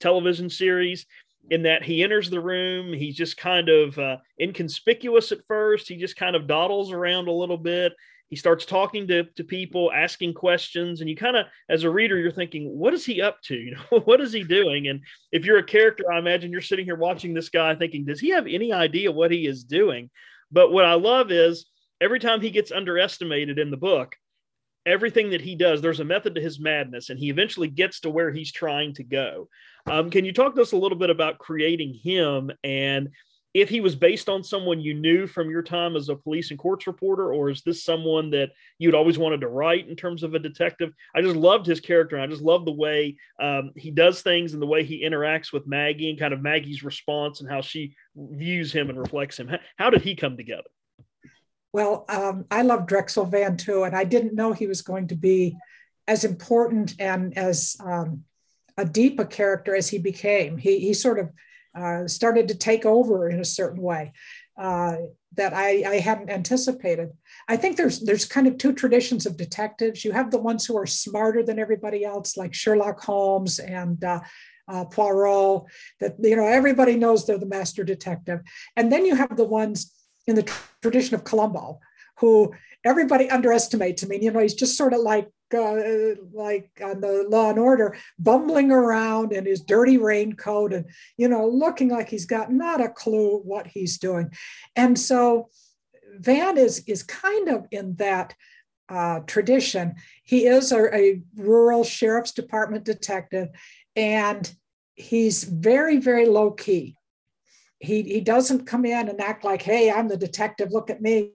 television 0.00 0.50
series 0.50 1.06
in 1.50 1.62
that 1.62 1.82
he 1.82 2.02
enters 2.02 2.30
the 2.30 2.40
room. 2.40 2.92
He's 2.92 3.16
just 3.16 3.36
kind 3.36 3.68
of 3.68 3.98
uh, 3.98 4.16
inconspicuous 4.40 5.32
at 5.32 5.46
first. 5.46 5.88
He 5.88 5.96
just 5.96 6.16
kind 6.16 6.36
of 6.36 6.46
dawdles 6.46 6.92
around 6.92 7.28
a 7.28 7.32
little 7.32 7.58
bit. 7.58 7.92
He 8.30 8.36
starts 8.36 8.64
talking 8.64 9.06
to, 9.08 9.24
to 9.24 9.44
people, 9.44 9.92
asking 9.92 10.34
questions, 10.34 11.00
and 11.00 11.10
you 11.10 11.16
kind 11.16 11.36
of, 11.36 11.46
as 11.68 11.84
a 11.84 11.90
reader, 11.90 12.18
you're 12.18 12.32
thinking, 12.32 12.66
what 12.66 12.94
is 12.94 13.04
he 13.04 13.20
up 13.20 13.40
to? 13.42 13.54
You 13.64 13.76
know, 13.76 14.00
what 14.00 14.20
is 14.20 14.32
he 14.32 14.44
doing? 14.44 14.88
And 14.88 15.00
if 15.30 15.44
you're 15.44 15.58
a 15.58 15.64
character, 15.64 16.04
I 16.12 16.18
imagine 16.18 16.50
you're 16.50 16.60
sitting 16.60 16.84
here 16.84 16.96
watching 16.96 17.34
this 17.34 17.48
guy 17.48 17.74
thinking, 17.74 18.04
does 18.04 18.20
he 18.20 18.30
have 18.30 18.46
any 18.46 18.72
idea 18.72 19.12
what 19.12 19.30
he 19.30 19.46
is 19.46 19.64
doing? 19.64 20.10
But 20.50 20.72
what 20.72 20.84
I 20.84 20.94
love 20.94 21.30
is 21.30 21.66
every 22.00 22.18
time 22.18 22.40
he 22.40 22.50
gets 22.50 22.72
underestimated 22.72 23.58
in 23.58 23.70
the 23.70 23.76
book, 23.76 24.16
everything 24.86 25.30
that 25.30 25.40
he 25.40 25.54
does, 25.54 25.80
there's 25.80 26.00
a 26.00 26.04
method 26.04 26.34
to 26.34 26.40
his 26.40 26.60
madness, 26.60 27.10
and 27.10 27.18
he 27.18 27.30
eventually 27.30 27.68
gets 27.68 28.00
to 28.00 28.10
where 28.10 28.32
he's 28.32 28.52
trying 28.52 28.94
to 28.94 29.02
go. 29.02 29.48
Um, 29.86 30.10
can 30.10 30.24
you 30.24 30.32
talk 30.32 30.54
to 30.54 30.62
us 30.62 30.72
a 30.72 30.76
little 30.76 30.98
bit 30.98 31.10
about 31.10 31.38
creating 31.38 31.94
him 31.94 32.50
and 32.62 33.10
if 33.54 33.68
he 33.68 33.80
was 33.80 33.94
based 33.94 34.28
on 34.28 34.42
someone 34.42 34.80
you 34.80 34.94
knew 34.94 35.28
from 35.28 35.48
your 35.48 35.62
time 35.62 35.94
as 35.94 36.08
a 36.08 36.16
police 36.16 36.50
and 36.50 36.58
courts 36.58 36.88
reporter, 36.88 37.32
or 37.32 37.50
is 37.50 37.62
this 37.62 37.84
someone 37.84 38.30
that 38.30 38.50
you'd 38.78 38.96
always 38.96 39.16
wanted 39.16 39.40
to 39.40 39.48
write 39.48 39.88
in 39.88 39.94
terms 39.94 40.24
of 40.24 40.34
a 40.34 40.40
detective? 40.40 40.92
I 41.14 41.22
just 41.22 41.36
loved 41.36 41.64
his 41.64 41.78
character. 41.78 42.18
I 42.18 42.26
just 42.26 42.42
love 42.42 42.64
the 42.64 42.72
way 42.72 43.16
um, 43.40 43.70
he 43.76 43.92
does 43.92 44.22
things 44.22 44.52
and 44.52 44.60
the 44.60 44.66
way 44.66 44.82
he 44.82 45.04
interacts 45.04 45.52
with 45.52 45.68
Maggie 45.68 46.10
and 46.10 46.18
kind 46.18 46.34
of 46.34 46.42
Maggie's 46.42 46.82
response 46.82 47.40
and 47.40 47.48
how 47.48 47.60
she 47.60 47.94
views 48.16 48.72
him 48.72 48.90
and 48.90 48.98
reflects 48.98 49.38
him. 49.38 49.48
How 49.78 49.88
did 49.88 50.02
he 50.02 50.16
come 50.16 50.36
together? 50.36 50.64
Well, 51.72 52.04
um, 52.08 52.46
I 52.50 52.62
love 52.62 52.88
Drexel 52.88 53.24
Van 53.24 53.56
too, 53.56 53.84
and 53.84 53.94
I 53.94 54.02
didn't 54.02 54.34
know 54.34 54.52
he 54.52 54.66
was 54.66 54.82
going 54.82 55.08
to 55.08 55.16
be 55.16 55.56
as 56.08 56.24
important 56.24 56.94
and 56.98 57.36
as 57.38 57.76
um, 57.80 58.24
a 58.76 58.84
deep 58.84 59.20
a 59.20 59.24
character 59.24 59.76
as 59.76 59.88
he 59.88 59.98
became. 59.98 60.56
He, 60.56 60.80
he 60.80 60.92
sort 60.92 61.20
of 61.20 61.30
uh, 61.74 62.06
started 62.06 62.48
to 62.48 62.54
take 62.54 62.86
over 62.86 63.28
in 63.28 63.40
a 63.40 63.44
certain 63.44 63.82
way 63.82 64.12
uh, 64.58 64.96
that 65.34 65.52
I, 65.52 65.84
I, 65.84 65.98
hadn't 65.98 66.30
anticipated. 66.30 67.10
I 67.48 67.56
think 67.56 67.76
there's 67.76 68.00
there's 68.00 68.24
kind 68.24 68.46
of 68.46 68.56
two 68.56 68.72
traditions 68.72 69.26
of 69.26 69.36
detectives. 69.36 70.04
You 70.04 70.12
have 70.12 70.30
the 70.30 70.38
ones 70.38 70.64
who 70.64 70.76
are 70.76 70.86
smarter 70.86 71.42
than 71.42 71.58
everybody 71.58 72.04
else, 72.04 72.36
like 72.36 72.54
Sherlock 72.54 73.02
Holmes 73.02 73.58
and 73.58 74.02
uh, 74.04 74.20
uh, 74.68 74.84
Poirot. 74.84 75.64
That 75.98 76.14
you 76.20 76.36
know 76.36 76.46
everybody 76.46 76.94
knows 76.96 77.26
they're 77.26 77.38
the 77.38 77.46
master 77.46 77.82
detective, 77.82 78.40
and 78.76 78.92
then 78.92 79.04
you 79.04 79.16
have 79.16 79.36
the 79.36 79.44
ones 79.44 79.92
in 80.26 80.36
the 80.36 80.50
tradition 80.80 81.16
of 81.16 81.24
Columbo, 81.24 81.80
who 82.18 82.52
everybody 82.84 83.28
underestimates. 83.30 84.04
I 84.04 84.06
mean, 84.06 84.22
you 84.22 84.30
know, 84.30 84.40
he's 84.40 84.54
just 84.54 84.76
sort 84.76 84.92
of 84.92 85.00
like 85.00 85.28
uh, 85.54 86.14
like 86.32 86.70
on 86.82 87.00
the 87.00 87.26
Law 87.28 87.50
and 87.50 87.58
Order, 87.58 87.96
bumbling 88.18 88.70
around 88.70 89.32
in 89.32 89.46
his 89.46 89.60
dirty 89.60 89.98
raincoat 89.98 90.72
and 90.72 90.86
you 91.16 91.28
know 91.28 91.46
looking 91.46 91.88
like 91.88 92.08
he's 92.08 92.26
got 92.26 92.52
not 92.52 92.80
a 92.80 92.88
clue 92.88 93.38
what 93.38 93.66
he's 93.66 93.98
doing, 93.98 94.30
and 94.74 94.98
so 94.98 95.48
Van 96.18 96.58
is 96.58 96.82
is 96.86 97.02
kind 97.02 97.48
of 97.48 97.66
in 97.70 97.94
that 97.96 98.34
uh, 98.88 99.20
tradition. 99.20 99.94
He 100.24 100.46
is 100.46 100.72
a, 100.72 100.94
a 100.94 101.22
rural 101.36 101.84
sheriff's 101.84 102.32
department 102.32 102.84
detective, 102.84 103.48
and 103.94 104.52
he's 104.94 105.44
very 105.44 105.98
very 105.98 106.26
low 106.26 106.50
key 106.50 106.96
he 107.84 108.02
he 108.02 108.20
doesn't 108.20 108.66
come 108.66 108.84
in 108.84 109.08
and 109.08 109.20
act 109.20 109.44
like 109.44 109.62
hey 109.62 109.90
i'm 109.90 110.08
the 110.08 110.16
detective 110.16 110.72
look 110.72 110.90
at 110.90 111.02
me 111.02 111.30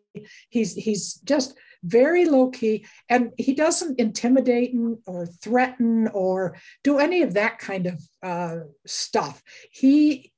he's 0.49 0.73
he's 0.75 1.15
just 1.15 1.57
very 1.83 2.25
low 2.25 2.49
key, 2.49 2.85
and 3.07 3.31
he 3.37 3.53
doesn't 3.53 3.99
intimidate 3.99 4.75
or 5.05 5.25
threaten 5.25 6.07
or 6.09 6.57
do 6.83 6.99
any 6.99 7.21
of 7.21 7.33
that 7.35 7.59
kind 7.59 7.87
of 7.87 8.01
uh, 8.21 8.59
stuff. 8.85 9.41
He 9.71 10.31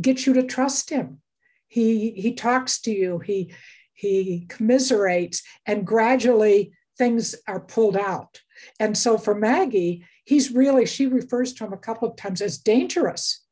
gets 0.00 0.26
you 0.26 0.34
to 0.34 0.42
trust 0.42 0.90
him. 0.90 1.20
He 1.68 2.10
he 2.12 2.34
talks 2.34 2.80
to 2.82 2.90
you. 2.90 3.18
He 3.20 3.54
he 3.94 4.46
commiserates, 4.48 5.42
and 5.66 5.86
gradually 5.86 6.72
things 6.98 7.34
are 7.46 7.60
pulled 7.60 7.96
out. 7.96 8.40
And 8.78 8.96
so 8.96 9.16
for 9.16 9.34
Maggie, 9.34 10.04
he's 10.24 10.52
really 10.52 10.84
she 10.84 11.06
refers 11.06 11.54
to 11.54 11.64
him 11.64 11.72
a 11.72 11.78
couple 11.78 12.08
of 12.08 12.16
times 12.16 12.42
as 12.42 12.58
dangerous 12.58 13.42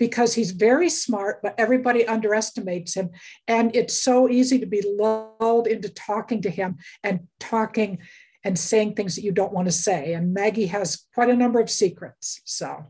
because 0.00 0.34
he's 0.34 0.50
very 0.50 0.88
smart, 0.88 1.40
but 1.42 1.54
everybody 1.58 2.08
underestimates 2.08 2.94
him. 2.94 3.10
And 3.46 3.76
it's 3.76 4.02
so 4.02 4.30
easy 4.30 4.58
to 4.58 4.66
be 4.66 4.82
lulled 4.98 5.66
into 5.66 5.90
talking 5.90 6.40
to 6.42 6.50
him 6.50 6.78
and 7.04 7.28
talking 7.38 7.98
and 8.42 8.58
saying 8.58 8.94
things 8.94 9.14
that 9.14 9.22
you 9.22 9.30
don't 9.30 9.52
want 9.52 9.68
to 9.68 9.72
say. 9.72 10.14
And 10.14 10.32
Maggie 10.32 10.66
has 10.66 11.06
quite 11.14 11.28
a 11.28 11.36
number 11.36 11.60
of 11.60 11.70
secrets. 11.70 12.40
So. 12.46 12.86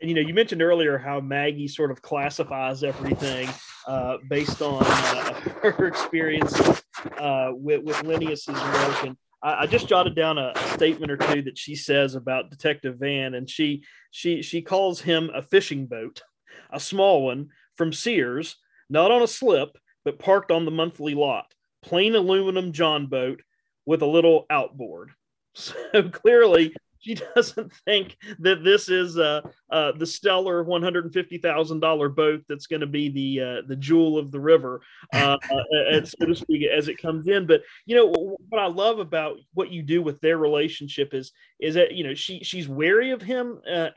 And 0.00 0.08
you 0.08 0.14
know, 0.14 0.20
you 0.20 0.32
mentioned 0.32 0.62
earlier 0.62 0.96
how 0.96 1.18
Maggie 1.18 1.66
sort 1.66 1.90
of 1.90 2.00
classifies 2.02 2.84
everything 2.84 3.48
uh, 3.88 4.18
based 4.30 4.62
on 4.62 4.84
uh, 4.86 5.34
her 5.62 5.88
experiences 5.88 6.84
uh, 7.18 7.50
with, 7.52 7.82
with 7.82 8.00
Linnaeus's 8.04 8.54
work. 8.54 9.04
And 9.04 9.16
I, 9.42 9.62
I 9.62 9.66
just 9.66 9.88
jotted 9.88 10.14
down 10.14 10.38
a, 10.38 10.52
statement 10.74 11.10
or 11.10 11.16
two 11.16 11.42
that 11.42 11.58
she 11.58 11.74
says 11.74 12.14
about 12.14 12.50
Detective 12.50 12.98
Van, 12.98 13.34
and 13.34 13.50
she 13.50 13.82
she 14.10 14.42
she 14.42 14.62
calls 14.62 15.00
him 15.00 15.30
a 15.34 15.42
fishing 15.42 15.86
boat, 15.86 16.22
a 16.70 16.78
small 16.78 17.24
one 17.24 17.48
from 17.76 17.92
Sears, 17.92 18.56
not 18.88 19.10
on 19.10 19.22
a 19.22 19.26
slip, 19.26 19.76
but 20.04 20.18
parked 20.18 20.50
on 20.50 20.64
the 20.64 20.70
monthly 20.70 21.14
lot. 21.14 21.52
Plain 21.82 22.14
aluminum 22.14 22.72
John 22.72 23.06
boat 23.06 23.42
with 23.86 24.02
a 24.02 24.06
little 24.06 24.46
outboard. 24.50 25.10
So 25.54 26.08
clearly, 26.12 26.76
she 27.00 27.14
doesn't 27.34 27.72
think 27.84 28.16
that 28.40 28.64
this 28.64 28.88
is 28.88 29.18
uh, 29.18 29.40
uh, 29.70 29.92
the 29.92 30.06
stellar 30.06 30.62
one 30.62 30.82
hundred 30.82 31.12
fifty 31.12 31.38
thousand 31.38 31.80
dollar 31.80 32.08
boat 32.08 32.42
that's 32.48 32.66
going 32.66 32.80
to 32.80 32.86
be 32.86 33.08
the 33.08 33.44
uh, 33.44 33.62
the 33.66 33.76
jewel 33.76 34.18
of 34.18 34.30
the 34.30 34.40
river, 34.40 34.80
uh, 35.14 35.36
uh, 35.50 36.04
so 36.04 36.26
to 36.26 36.34
speak, 36.34 36.66
as 36.66 36.88
it 36.88 37.00
comes 37.00 37.28
in. 37.28 37.46
But 37.46 37.62
you 37.86 37.96
know 37.96 38.36
what 38.48 38.60
I 38.60 38.66
love 38.66 38.98
about 38.98 39.36
what 39.54 39.70
you 39.70 39.82
do 39.82 40.02
with 40.02 40.20
their 40.20 40.38
relationship 40.38 41.14
is 41.14 41.32
is 41.60 41.74
that 41.74 41.92
you 41.92 42.04
know 42.04 42.14
she 42.14 42.42
she's 42.42 42.68
wary 42.68 43.10
of 43.10 43.22
him 43.22 43.60
uh, 43.70 43.88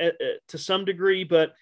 to 0.48 0.58
some 0.58 0.86
degree, 0.86 1.24
but 1.24 1.54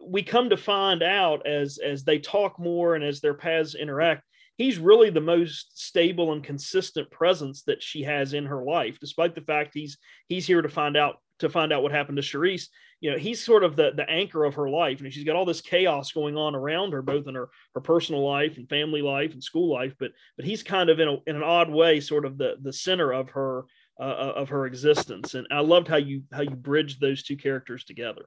we 0.00 0.22
come 0.22 0.48
to 0.50 0.56
find 0.56 1.02
out 1.02 1.46
as 1.46 1.78
as 1.78 2.04
they 2.04 2.18
talk 2.18 2.58
more 2.58 2.94
and 2.94 3.04
as 3.04 3.20
their 3.20 3.34
paths 3.34 3.74
interact 3.74 4.24
he's 4.56 4.78
really 4.78 5.10
the 5.10 5.20
most 5.20 5.78
stable 5.78 6.32
and 6.32 6.44
consistent 6.44 7.10
presence 7.10 7.62
that 7.62 7.82
she 7.82 8.02
has 8.02 8.34
in 8.34 8.46
her 8.46 8.62
life, 8.62 8.98
despite 9.00 9.34
the 9.34 9.40
fact 9.40 9.72
he's 9.74 9.98
he's 10.28 10.46
here 10.46 10.62
to 10.62 10.68
find 10.68 10.96
out 10.96 11.16
to 11.40 11.48
find 11.48 11.72
out 11.72 11.82
what 11.82 11.92
happened 11.92 12.16
to 12.16 12.22
Charisse. 12.22 12.68
You 13.00 13.10
know, 13.10 13.18
he's 13.18 13.44
sort 13.44 13.64
of 13.64 13.76
the 13.76 13.92
the 13.94 14.08
anchor 14.08 14.44
of 14.44 14.54
her 14.54 14.68
life. 14.68 15.00
and 15.00 15.12
she's 15.12 15.24
got 15.24 15.36
all 15.36 15.44
this 15.44 15.60
chaos 15.60 16.12
going 16.12 16.36
on 16.36 16.54
around 16.54 16.92
her, 16.92 17.02
both 17.02 17.26
in 17.26 17.34
her 17.34 17.50
her 17.74 17.80
personal 17.80 18.26
life 18.26 18.56
and 18.56 18.68
family 18.68 19.02
life 19.02 19.32
and 19.32 19.42
school 19.42 19.72
life. 19.72 19.94
But 19.98 20.12
but 20.36 20.46
he's 20.46 20.62
kind 20.62 20.90
of 20.90 21.00
in 21.00 21.08
a 21.08 21.16
in 21.26 21.36
an 21.36 21.42
odd 21.42 21.70
way, 21.70 22.00
sort 22.00 22.24
of 22.24 22.38
the 22.38 22.56
the 22.62 22.72
center 22.72 23.12
of 23.12 23.30
her 23.30 23.64
uh, 24.00 24.02
uh 24.02 24.32
of 24.36 24.48
her 24.50 24.66
existence. 24.66 25.34
And 25.34 25.46
I 25.50 25.60
loved 25.60 25.88
how 25.88 25.96
you 25.96 26.22
how 26.32 26.42
you 26.42 26.50
bridged 26.50 27.00
those 27.00 27.22
two 27.22 27.36
characters 27.36 27.84
together. 27.84 28.26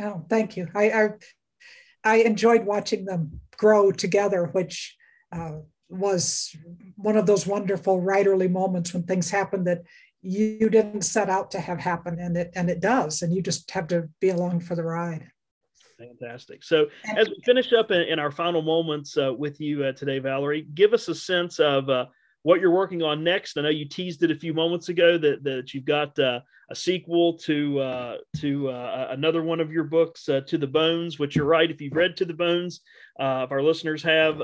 Oh, 0.00 0.24
thank 0.28 0.56
you. 0.56 0.68
I, 0.74 0.90
I 0.90 1.08
I 2.04 2.16
enjoyed 2.16 2.64
watching 2.64 3.04
them 3.04 3.40
grow 3.56 3.92
together, 3.92 4.46
which 4.46 4.96
uh, 5.32 5.58
was 5.88 6.54
one 6.96 7.16
of 7.16 7.26
those 7.26 7.46
wonderful 7.46 8.00
writerly 8.00 8.50
moments 8.50 8.94
when 8.94 9.02
things 9.02 9.30
happen 9.30 9.64
that 9.64 9.82
you 10.22 10.70
didn't 10.70 11.02
set 11.02 11.28
out 11.28 11.50
to 11.50 11.60
have 11.60 11.78
happen 11.78 12.18
and 12.18 12.36
it 12.36 12.52
and 12.54 12.70
it 12.70 12.80
does 12.80 13.22
and 13.22 13.34
you 13.34 13.42
just 13.42 13.70
have 13.72 13.88
to 13.88 14.08
be 14.20 14.30
along 14.30 14.60
for 14.60 14.74
the 14.76 14.82
ride. 14.82 15.28
Fantastic. 15.98 16.64
So 16.64 16.86
as 17.16 17.28
we 17.28 17.40
finish 17.44 17.72
up 17.72 17.90
in, 17.90 18.02
in 18.02 18.18
our 18.18 18.30
final 18.30 18.62
moments 18.62 19.16
uh, 19.16 19.32
with 19.34 19.60
you 19.60 19.84
uh, 19.84 19.92
today 19.92 20.18
valerie 20.20 20.66
give 20.74 20.94
us 20.94 21.08
a 21.08 21.14
sense 21.14 21.58
of 21.58 21.90
uh, 21.90 22.06
what 22.44 22.60
you're 22.60 22.72
working 22.72 23.02
on 23.02 23.22
next. 23.22 23.58
I 23.58 23.62
know 23.62 23.68
you 23.68 23.88
teased 23.88 24.22
it 24.22 24.30
a 24.30 24.36
few 24.36 24.54
moments 24.54 24.88
ago 24.88 25.18
that, 25.18 25.44
that 25.44 25.74
you've 25.74 25.84
got 25.84 26.16
uh, 26.18 26.40
a 26.70 26.74
sequel 26.74 27.36
to 27.38 27.80
uh, 27.80 28.16
to 28.36 28.68
another 29.10 29.42
one 29.42 29.60
of 29.60 29.72
your 29.72 29.84
books 29.84 30.24
to 30.24 30.58
the 30.58 30.66
bones 30.66 31.18
which 31.18 31.36
you're 31.36 31.44
right 31.44 31.70
if 31.70 31.80
you've 31.80 31.96
read 31.96 32.16
to 32.16 32.24
the 32.24 32.32
bones 32.32 32.80
if 33.18 33.52
our 33.52 33.62
listeners 33.62 34.02
have 34.02 34.40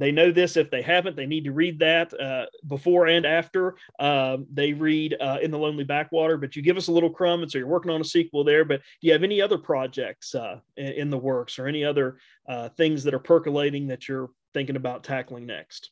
they 0.00 0.10
know 0.10 0.32
this. 0.32 0.56
If 0.56 0.70
they 0.70 0.80
haven't, 0.80 1.14
they 1.14 1.26
need 1.26 1.44
to 1.44 1.52
read 1.52 1.78
that 1.80 2.18
uh, 2.18 2.46
before 2.66 3.06
and 3.06 3.26
after 3.26 3.76
um, 3.98 4.46
they 4.50 4.72
read 4.72 5.14
uh, 5.20 5.38
In 5.42 5.50
the 5.50 5.58
Lonely 5.58 5.84
Backwater. 5.84 6.38
But 6.38 6.56
you 6.56 6.62
give 6.62 6.78
us 6.78 6.88
a 6.88 6.92
little 6.92 7.10
crumb, 7.10 7.42
and 7.42 7.50
so 7.50 7.58
you're 7.58 7.66
working 7.66 7.90
on 7.90 8.00
a 8.00 8.04
sequel 8.04 8.42
there. 8.42 8.64
But 8.64 8.80
do 8.80 9.06
you 9.06 9.12
have 9.12 9.22
any 9.22 9.42
other 9.42 9.58
projects 9.58 10.34
uh, 10.34 10.60
in 10.76 11.10
the 11.10 11.18
works 11.18 11.58
or 11.58 11.66
any 11.66 11.84
other 11.84 12.18
uh, 12.48 12.70
things 12.70 13.04
that 13.04 13.12
are 13.12 13.20
percolating 13.20 13.88
that 13.88 14.08
you're 14.08 14.30
thinking 14.54 14.76
about 14.76 15.04
tackling 15.04 15.44
next? 15.44 15.90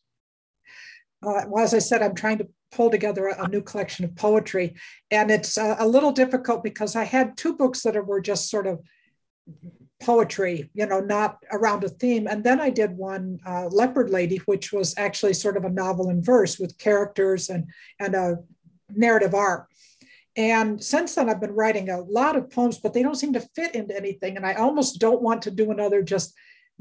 Uh, 1.23 1.43
well, 1.47 1.63
as 1.63 1.75
I 1.75 1.79
said, 1.79 2.01
I'm 2.01 2.15
trying 2.15 2.39
to 2.39 2.49
pull 2.73 2.91
together 2.91 3.27
a, 3.27 3.45
a 3.45 3.49
new 3.49 3.61
collection 3.61 4.07
of 4.07 4.17
poetry, 4.17 4.77
and 5.11 5.31
it's 5.31 5.59
a 5.59 5.87
little 5.87 6.13
difficult 6.13 6.65
because 6.65 6.97
I 6.97 7.05
had 7.05 7.37
two 7.37 7.57
books 7.57 7.83
that 7.83 8.07
were 8.07 8.23
just 8.23 8.49
sort 8.49 8.67
of 8.67 8.81
poetry, 10.01 10.71
you 10.75 10.87
know, 10.87 11.01
not 11.01 11.39
around 11.51 11.85
a 11.85 11.89
theme. 11.89 12.27
And 12.27 12.45
then 12.45 12.61
I 12.61 12.71
did 12.71 12.97
one, 12.97 13.41
uh, 13.47 13.67
Leopard 13.67 14.11
Lady, 14.11 14.37
which 14.47 14.73
was 14.73 14.95
actually 14.97 15.35
sort 15.35 15.57
of 15.57 15.65
a 15.65 15.71
novel 15.71 16.11
in 16.11 16.23
verse 16.23 16.59
with 16.59 16.79
characters 16.79 17.49
and, 17.49 17.67
and 17.99 18.15
a 18.15 18.39
narrative 18.95 19.35
arc. 19.35 19.69
And 20.37 20.83
since 20.83 21.17
then, 21.17 21.29
I've 21.29 21.41
been 21.41 21.55
writing 21.55 21.91
a 21.91 22.01
lot 22.01 22.37
of 22.37 22.49
poems, 22.51 22.79
but 22.79 22.93
they 22.93 23.03
don't 23.03 23.17
seem 23.17 23.33
to 23.33 23.49
fit 23.57 23.75
into 23.75 23.97
anything. 23.97 24.37
And 24.37 24.47
I 24.47 24.55
almost 24.55 25.01
don't 25.01 25.21
want 25.21 25.43
to 25.43 25.51
do 25.51 25.73
another 25.73 26.01
just 26.01 26.33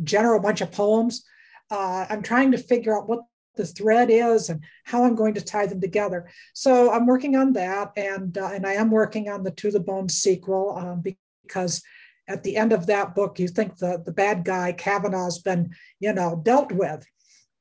general 0.03 0.39
bunch 0.39 0.61
of 0.61 0.71
poems. 0.71 1.25
Uh, 1.71 2.05
I'm 2.07 2.21
trying 2.21 2.51
to 2.51 2.59
figure 2.59 2.95
out 2.95 3.09
what 3.09 3.21
the 3.55 3.65
thread 3.65 4.09
is 4.11 4.49
and 4.49 4.63
how 4.83 5.03
I'm 5.03 5.15
going 5.15 5.33
to 5.33 5.41
tie 5.41 5.65
them 5.65 5.81
together. 5.81 6.29
So 6.53 6.91
I'm 6.91 7.07
working 7.07 7.35
on 7.35 7.53
that, 7.53 7.91
and 7.97 8.37
uh, 8.37 8.51
and 8.53 8.65
I 8.65 8.73
am 8.73 8.91
working 8.91 9.27
on 9.27 9.43
the 9.43 9.51
To 9.51 9.71
the 9.71 9.79
Bone 9.79 10.07
sequel 10.07 10.77
um, 10.77 11.01
because 11.01 11.81
at 12.27 12.43
the 12.43 12.57
end 12.57 12.73
of 12.73 12.87
that 12.87 13.15
book, 13.15 13.39
you 13.39 13.47
think 13.47 13.77
the, 13.77 14.01
the 14.05 14.11
bad 14.11 14.43
guy, 14.43 14.73
Kavanaugh's 14.73 15.39
been, 15.39 15.73
you 15.99 16.13
know, 16.13 16.39
dealt 16.43 16.71
with. 16.71 17.05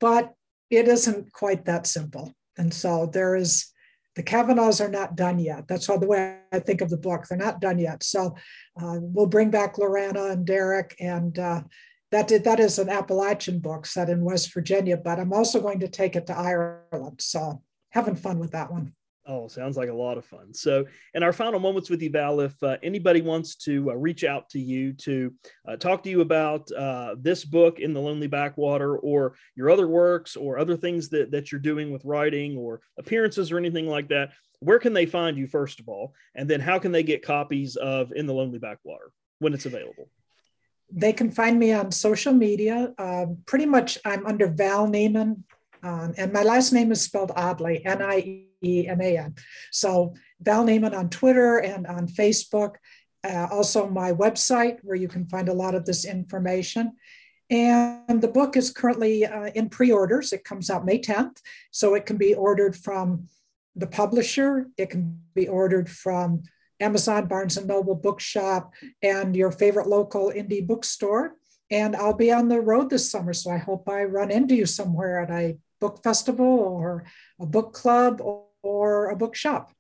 But 0.00 0.32
it 0.70 0.88
isn't 0.88 1.32
quite 1.32 1.64
that 1.66 1.86
simple. 1.86 2.32
And 2.58 2.74
so 2.74 3.06
there 3.06 3.36
is, 3.36 3.72
the 4.16 4.22
Kavanaughs 4.22 4.80
are 4.80 4.90
not 4.90 5.14
done 5.14 5.38
yet. 5.38 5.68
That's 5.68 5.86
how 5.86 5.98
the 5.98 6.06
way 6.06 6.38
I 6.52 6.58
think 6.58 6.80
of 6.80 6.90
the 6.90 6.96
book. 6.96 7.26
They're 7.28 7.38
not 7.38 7.60
done 7.60 7.78
yet. 7.78 8.02
So 8.02 8.34
uh, 8.80 8.96
we'll 9.00 9.26
bring 9.26 9.50
back 9.50 9.76
Lorana 9.76 10.32
and 10.32 10.44
Derek. 10.44 10.96
And 10.98 11.38
uh, 11.38 11.62
that, 12.10 12.26
did, 12.26 12.44
that 12.44 12.58
is 12.58 12.78
an 12.78 12.88
Appalachian 12.88 13.60
book 13.60 13.86
set 13.86 14.10
in 14.10 14.24
West 14.24 14.52
Virginia, 14.52 14.96
but 14.96 15.20
I'm 15.20 15.32
also 15.32 15.60
going 15.60 15.80
to 15.80 15.88
take 15.88 16.16
it 16.16 16.26
to 16.26 16.36
Ireland. 16.36 17.20
So 17.20 17.62
having 17.90 18.16
fun 18.16 18.38
with 18.38 18.50
that 18.52 18.72
one. 18.72 18.95
Oh, 19.28 19.48
sounds 19.48 19.76
like 19.76 19.88
a 19.88 19.94
lot 19.94 20.18
of 20.18 20.24
fun. 20.24 20.54
So, 20.54 20.84
in 21.14 21.24
our 21.24 21.32
final 21.32 21.58
moments 21.58 21.90
with 21.90 22.00
you, 22.00 22.10
Val, 22.10 22.40
if 22.40 22.62
uh, 22.62 22.76
anybody 22.82 23.22
wants 23.22 23.56
to 23.56 23.90
uh, 23.90 23.94
reach 23.94 24.22
out 24.22 24.48
to 24.50 24.60
you 24.60 24.92
to 24.92 25.34
uh, 25.66 25.76
talk 25.76 26.04
to 26.04 26.10
you 26.10 26.20
about 26.20 26.70
uh, 26.70 27.16
this 27.18 27.44
book 27.44 27.80
in 27.80 27.92
the 27.92 28.00
Lonely 28.00 28.28
Backwater 28.28 28.96
or 28.98 29.34
your 29.56 29.70
other 29.70 29.88
works 29.88 30.36
or 30.36 30.58
other 30.58 30.76
things 30.76 31.08
that, 31.08 31.32
that 31.32 31.50
you're 31.50 31.60
doing 31.60 31.90
with 31.90 32.04
writing 32.04 32.56
or 32.56 32.80
appearances 32.98 33.50
or 33.50 33.58
anything 33.58 33.88
like 33.88 34.08
that, 34.08 34.30
where 34.60 34.78
can 34.78 34.92
they 34.92 35.06
find 35.06 35.36
you, 35.36 35.48
first 35.48 35.80
of 35.80 35.88
all? 35.88 36.14
And 36.36 36.48
then 36.48 36.60
how 36.60 36.78
can 36.78 36.92
they 36.92 37.02
get 37.02 37.22
copies 37.24 37.76
of 37.76 38.12
In 38.12 38.26
the 38.26 38.34
Lonely 38.34 38.58
Backwater 38.58 39.10
when 39.40 39.54
it's 39.54 39.66
available? 39.66 40.08
They 40.92 41.12
can 41.12 41.32
find 41.32 41.58
me 41.58 41.72
on 41.72 41.90
social 41.90 42.32
media. 42.32 42.94
Um, 42.96 43.38
pretty 43.44 43.66
much, 43.66 43.98
I'm 44.04 44.24
under 44.24 44.46
Val 44.46 44.86
Nieman 44.86 45.42
um, 45.86 46.14
and 46.16 46.32
my 46.32 46.42
last 46.42 46.72
name 46.72 46.90
is 46.90 47.00
spelled 47.00 47.30
oddly, 47.36 47.84
N 47.84 48.02
I 48.02 48.46
E 48.64 48.88
M 48.88 49.00
A 49.00 49.18
N. 49.18 49.34
So 49.70 50.14
Val 50.40 50.64
Nieman 50.64 50.98
on 50.98 51.10
Twitter 51.10 51.58
and 51.58 51.86
on 51.86 52.08
Facebook. 52.08 52.76
Uh, 53.22 53.46
also, 53.52 53.88
my 53.88 54.12
website 54.12 54.78
where 54.82 54.96
you 54.96 55.06
can 55.06 55.26
find 55.26 55.48
a 55.48 55.54
lot 55.54 55.76
of 55.76 55.84
this 55.84 56.04
information. 56.04 56.92
And 57.50 58.20
the 58.20 58.28
book 58.28 58.56
is 58.56 58.72
currently 58.72 59.24
uh, 59.24 59.50
in 59.54 59.68
pre 59.68 59.92
orders. 59.92 60.32
It 60.32 60.42
comes 60.42 60.70
out 60.70 60.84
May 60.84 60.98
10th. 60.98 61.40
So 61.70 61.94
it 61.94 62.04
can 62.04 62.16
be 62.16 62.34
ordered 62.34 62.74
from 62.74 63.28
the 63.76 63.86
publisher, 63.86 64.66
it 64.78 64.90
can 64.90 65.20
be 65.34 65.46
ordered 65.46 65.88
from 65.88 66.42
Amazon, 66.80 67.28
Barnes 67.28 67.58
and 67.58 67.66
Noble 67.66 67.94
Bookshop, 67.94 68.72
and 69.02 69.36
your 69.36 69.52
favorite 69.52 69.86
local 69.86 70.32
indie 70.34 70.66
bookstore. 70.66 71.36
And 71.70 71.94
I'll 71.94 72.14
be 72.14 72.32
on 72.32 72.48
the 72.48 72.60
road 72.60 72.90
this 72.90 73.10
summer. 73.10 73.32
So 73.34 73.50
I 73.50 73.58
hope 73.58 73.88
I 73.88 74.04
run 74.04 74.30
into 74.30 74.54
you 74.54 74.66
somewhere 74.66 75.20
at 75.22 75.30
a 75.30 75.58
book 75.80 76.02
festival 76.02 76.46
or 76.46 77.04
a 77.40 77.46
book 77.46 77.72
club 77.72 78.20
or, 78.20 79.10
a 79.10 79.16
bookshop. 79.16 79.70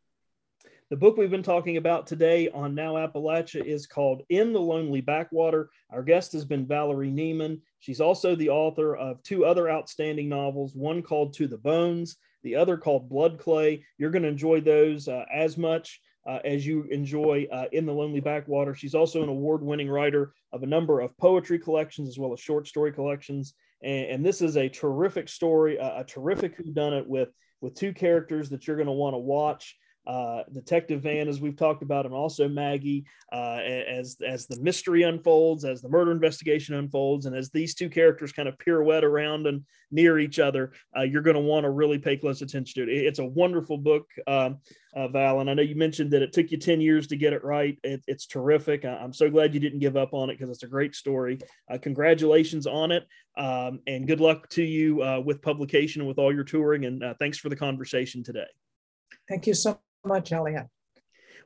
The 0.90 0.96
book 0.96 1.16
we've 1.16 1.30
been 1.30 1.42
talking 1.42 1.76
about 1.76 2.06
today 2.06 2.48
on 2.48 2.76
Now 2.76 2.94
Appalachia 2.94 3.64
is 3.64 3.88
called 3.88 4.22
In 4.28 4.52
the 4.52 4.60
Lonely 4.60 5.00
Backwater. 5.00 5.68
Our 5.90 6.04
guest 6.04 6.32
has 6.34 6.44
been 6.44 6.68
Valerie 6.68 7.10
Nieman. 7.10 7.60
She's 7.80 8.00
also 8.00 8.36
the 8.36 8.50
author 8.50 8.94
of 8.94 9.20
two 9.24 9.44
other 9.44 9.68
outstanding 9.68 10.28
novels, 10.28 10.76
one 10.76 11.02
called 11.02 11.34
To 11.34 11.48
the 11.48 11.58
Bones, 11.58 12.16
the 12.44 12.54
other 12.54 12.76
called 12.76 13.08
Blood 13.08 13.40
Clay. 13.40 13.84
You're 13.98 14.12
going 14.12 14.22
to 14.22 14.28
enjoy 14.28 14.60
those 14.60 15.08
uh, 15.08 15.24
as 15.34 15.58
much 15.58 16.00
uh, 16.28 16.38
as 16.44 16.64
you 16.64 16.84
enjoy 16.84 17.48
uh, 17.50 17.66
In 17.72 17.86
the 17.86 17.92
Lonely 17.92 18.20
Backwater. 18.20 18.74
She's 18.74 18.94
also 18.94 19.24
an 19.24 19.28
award 19.28 19.62
winning 19.62 19.88
writer 19.88 20.34
of 20.52 20.62
a 20.62 20.66
number 20.66 21.00
of 21.00 21.16
poetry 21.18 21.58
collections 21.58 22.08
as 22.08 22.18
well 22.18 22.32
as 22.32 22.38
short 22.38 22.68
story 22.68 22.92
collections. 22.92 23.54
And, 23.86 24.10
and 24.10 24.26
this 24.26 24.42
is 24.42 24.56
a 24.56 24.68
terrific 24.68 25.28
story, 25.28 25.76
a, 25.76 26.00
a 26.00 26.04
terrific 26.04 26.58
whodunit 26.58 27.06
with 27.06 27.28
with 27.62 27.74
two 27.74 27.94
characters 27.94 28.50
that 28.50 28.66
you're 28.66 28.76
going 28.76 28.86
to 28.86 28.92
want 28.92 29.14
to 29.14 29.18
watch 29.18 29.76
uh, 30.06 30.42
Detective 30.52 31.02
Van, 31.02 31.28
as 31.28 31.40
we've 31.40 31.56
talked 31.56 31.82
about, 31.82 32.06
and 32.06 32.14
also 32.14 32.48
Maggie, 32.48 33.04
uh, 33.32 33.58
as 33.58 34.16
as 34.26 34.46
the 34.46 34.60
mystery 34.60 35.02
unfolds, 35.02 35.64
as 35.64 35.82
the 35.82 35.88
murder 35.88 36.12
investigation 36.12 36.74
unfolds, 36.76 37.26
and 37.26 37.34
as 37.34 37.50
these 37.50 37.74
two 37.74 37.88
characters 37.88 38.32
kind 38.32 38.48
of 38.48 38.58
pirouette 38.58 39.04
around 39.04 39.46
and 39.46 39.64
near 39.90 40.18
each 40.18 40.38
other, 40.38 40.72
uh, 40.96 41.02
you're 41.02 41.22
going 41.22 41.36
to 41.36 41.40
want 41.40 41.64
to 41.64 41.70
really 41.70 41.98
pay 41.98 42.16
close 42.16 42.42
attention 42.42 42.86
to 42.86 42.90
it. 42.90 43.06
It's 43.06 43.18
a 43.18 43.24
wonderful 43.24 43.78
book, 43.78 44.06
um, 44.26 44.58
uh, 44.94 45.08
Val, 45.08 45.40
and 45.40 45.50
I 45.50 45.54
know 45.54 45.62
you 45.62 45.74
mentioned 45.74 46.10
that 46.12 46.22
it 46.22 46.32
took 46.32 46.50
you 46.50 46.58
ten 46.58 46.80
years 46.80 47.06
to 47.08 47.16
get 47.16 47.32
it 47.32 47.44
right. 47.44 47.78
It, 47.82 48.02
it's 48.06 48.26
terrific. 48.26 48.84
I'm 48.84 49.12
so 49.12 49.28
glad 49.28 49.54
you 49.54 49.60
didn't 49.60 49.80
give 49.80 49.96
up 49.96 50.14
on 50.14 50.30
it 50.30 50.38
because 50.38 50.50
it's 50.50 50.62
a 50.62 50.68
great 50.68 50.94
story. 50.94 51.38
Uh, 51.70 51.78
congratulations 51.78 52.66
on 52.66 52.92
it, 52.92 53.04
um, 53.36 53.80
and 53.86 54.06
good 54.06 54.20
luck 54.20 54.48
to 54.50 54.62
you 54.62 55.22
with 55.24 55.42
publication 55.42 56.00
and 56.00 56.08
with 56.08 56.18
all 56.18 56.32
your 56.32 56.44
touring. 56.44 56.84
And 56.84 57.02
thanks 57.18 57.38
for 57.38 57.48
the 57.48 57.56
conversation 57.56 58.22
today. 58.22 58.46
Thank 59.28 59.46
you 59.46 59.54
so 59.54 59.80
much, 60.06 60.32
Elliot. 60.32 60.66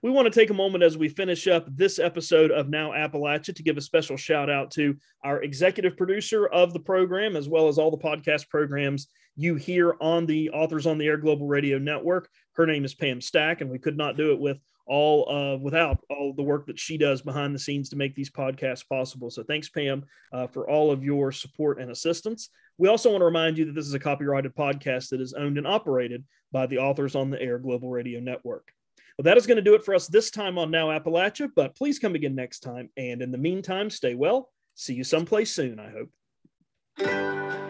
We 0.02 0.10
want 0.10 0.32
to 0.32 0.40
take 0.40 0.48
a 0.48 0.54
moment 0.54 0.82
as 0.82 0.96
we 0.96 1.10
finish 1.10 1.46
up 1.46 1.66
this 1.76 1.98
episode 1.98 2.50
of 2.50 2.70
Now 2.70 2.92
Appalachia 2.92 3.54
to 3.54 3.62
give 3.62 3.76
a 3.76 3.82
special 3.82 4.16
shout 4.16 4.48
out 4.48 4.70
to 4.72 4.96
our 5.22 5.42
executive 5.42 5.96
producer 5.96 6.46
of 6.46 6.72
the 6.72 6.80
program, 6.80 7.36
as 7.36 7.48
well 7.48 7.68
as 7.68 7.76
all 7.76 7.90
the 7.90 7.98
podcast 7.98 8.48
programs 8.48 9.08
you 9.36 9.56
hear 9.56 9.96
on 10.00 10.24
the 10.24 10.50
Authors 10.50 10.86
on 10.86 10.96
the 10.96 11.06
Air 11.06 11.18
Global 11.18 11.46
Radio 11.46 11.78
Network. 11.78 12.30
Her 12.52 12.66
name 12.66 12.84
is 12.84 12.94
Pam 12.94 13.20
Stack, 13.20 13.60
and 13.60 13.70
we 13.70 13.78
could 13.78 13.96
not 13.96 14.16
do 14.16 14.32
it 14.32 14.40
with 14.40 14.58
all 14.86 15.30
uh, 15.30 15.56
without 15.58 15.98
all 16.10 16.32
the 16.32 16.42
work 16.42 16.66
that 16.66 16.78
she 16.78 16.98
does 16.98 17.22
behind 17.22 17.54
the 17.54 17.58
scenes 17.58 17.90
to 17.90 17.96
make 17.96 18.14
these 18.14 18.30
podcasts 18.30 18.88
possible. 18.88 19.30
So 19.30 19.42
thanks, 19.42 19.68
Pam, 19.68 20.04
uh, 20.32 20.46
for 20.46 20.68
all 20.68 20.90
of 20.90 21.04
your 21.04 21.30
support 21.30 21.80
and 21.80 21.90
assistance. 21.90 22.48
We 22.80 22.88
also 22.88 23.10
want 23.10 23.20
to 23.20 23.26
remind 23.26 23.58
you 23.58 23.66
that 23.66 23.74
this 23.74 23.86
is 23.86 23.92
a 23.92 23.98
copyrighted 23.98 24.56
podcast 24.56 25.10
that 25.10 25.20
is 25.20 25.34
owned 25.34 25.58
and 25.58 25.66
operated 25.66 26.24
by 26.50 26.66
the 26.66 26.78
Authors 26.78 27.14
on 27.14 27.28
the 27.28 27.38
Air 27.38 27.58
Global 27.58 27.90
Radio 27.90 28.20
Network. 28.20 28.72
Well, 29.18 29.24
that 29.24 29.36
is 29.36 29.46
going 29.46 29.56
to 29.56 29.62
do 29.62 29.74
it 29.74 29.84
for 29.84 29.94
us 29.94 30.06
this 30.06 30.30
time 30.30 30.56
on 30.56 30.70
Now 30.70 30.88
Appalachia, 30.88 31.50
but 31.54 31.76
please 31.76 31.98
come 31.98 32.14
again 32.14 32.34
next 32.34 32.60
time. 32.60 32.88
And 32.96 33.20
in 33.20 33.32
the 33.32 33.38
meantime, 33.38 33.90
stay 33.90 34.14
well. 34.14 34.48
See 34.76 34.94
you 34.94 35.04
someplace 35.04 35.52
soon, 35.52 35.78
I 35.78 35.90
hope 35.90 37.69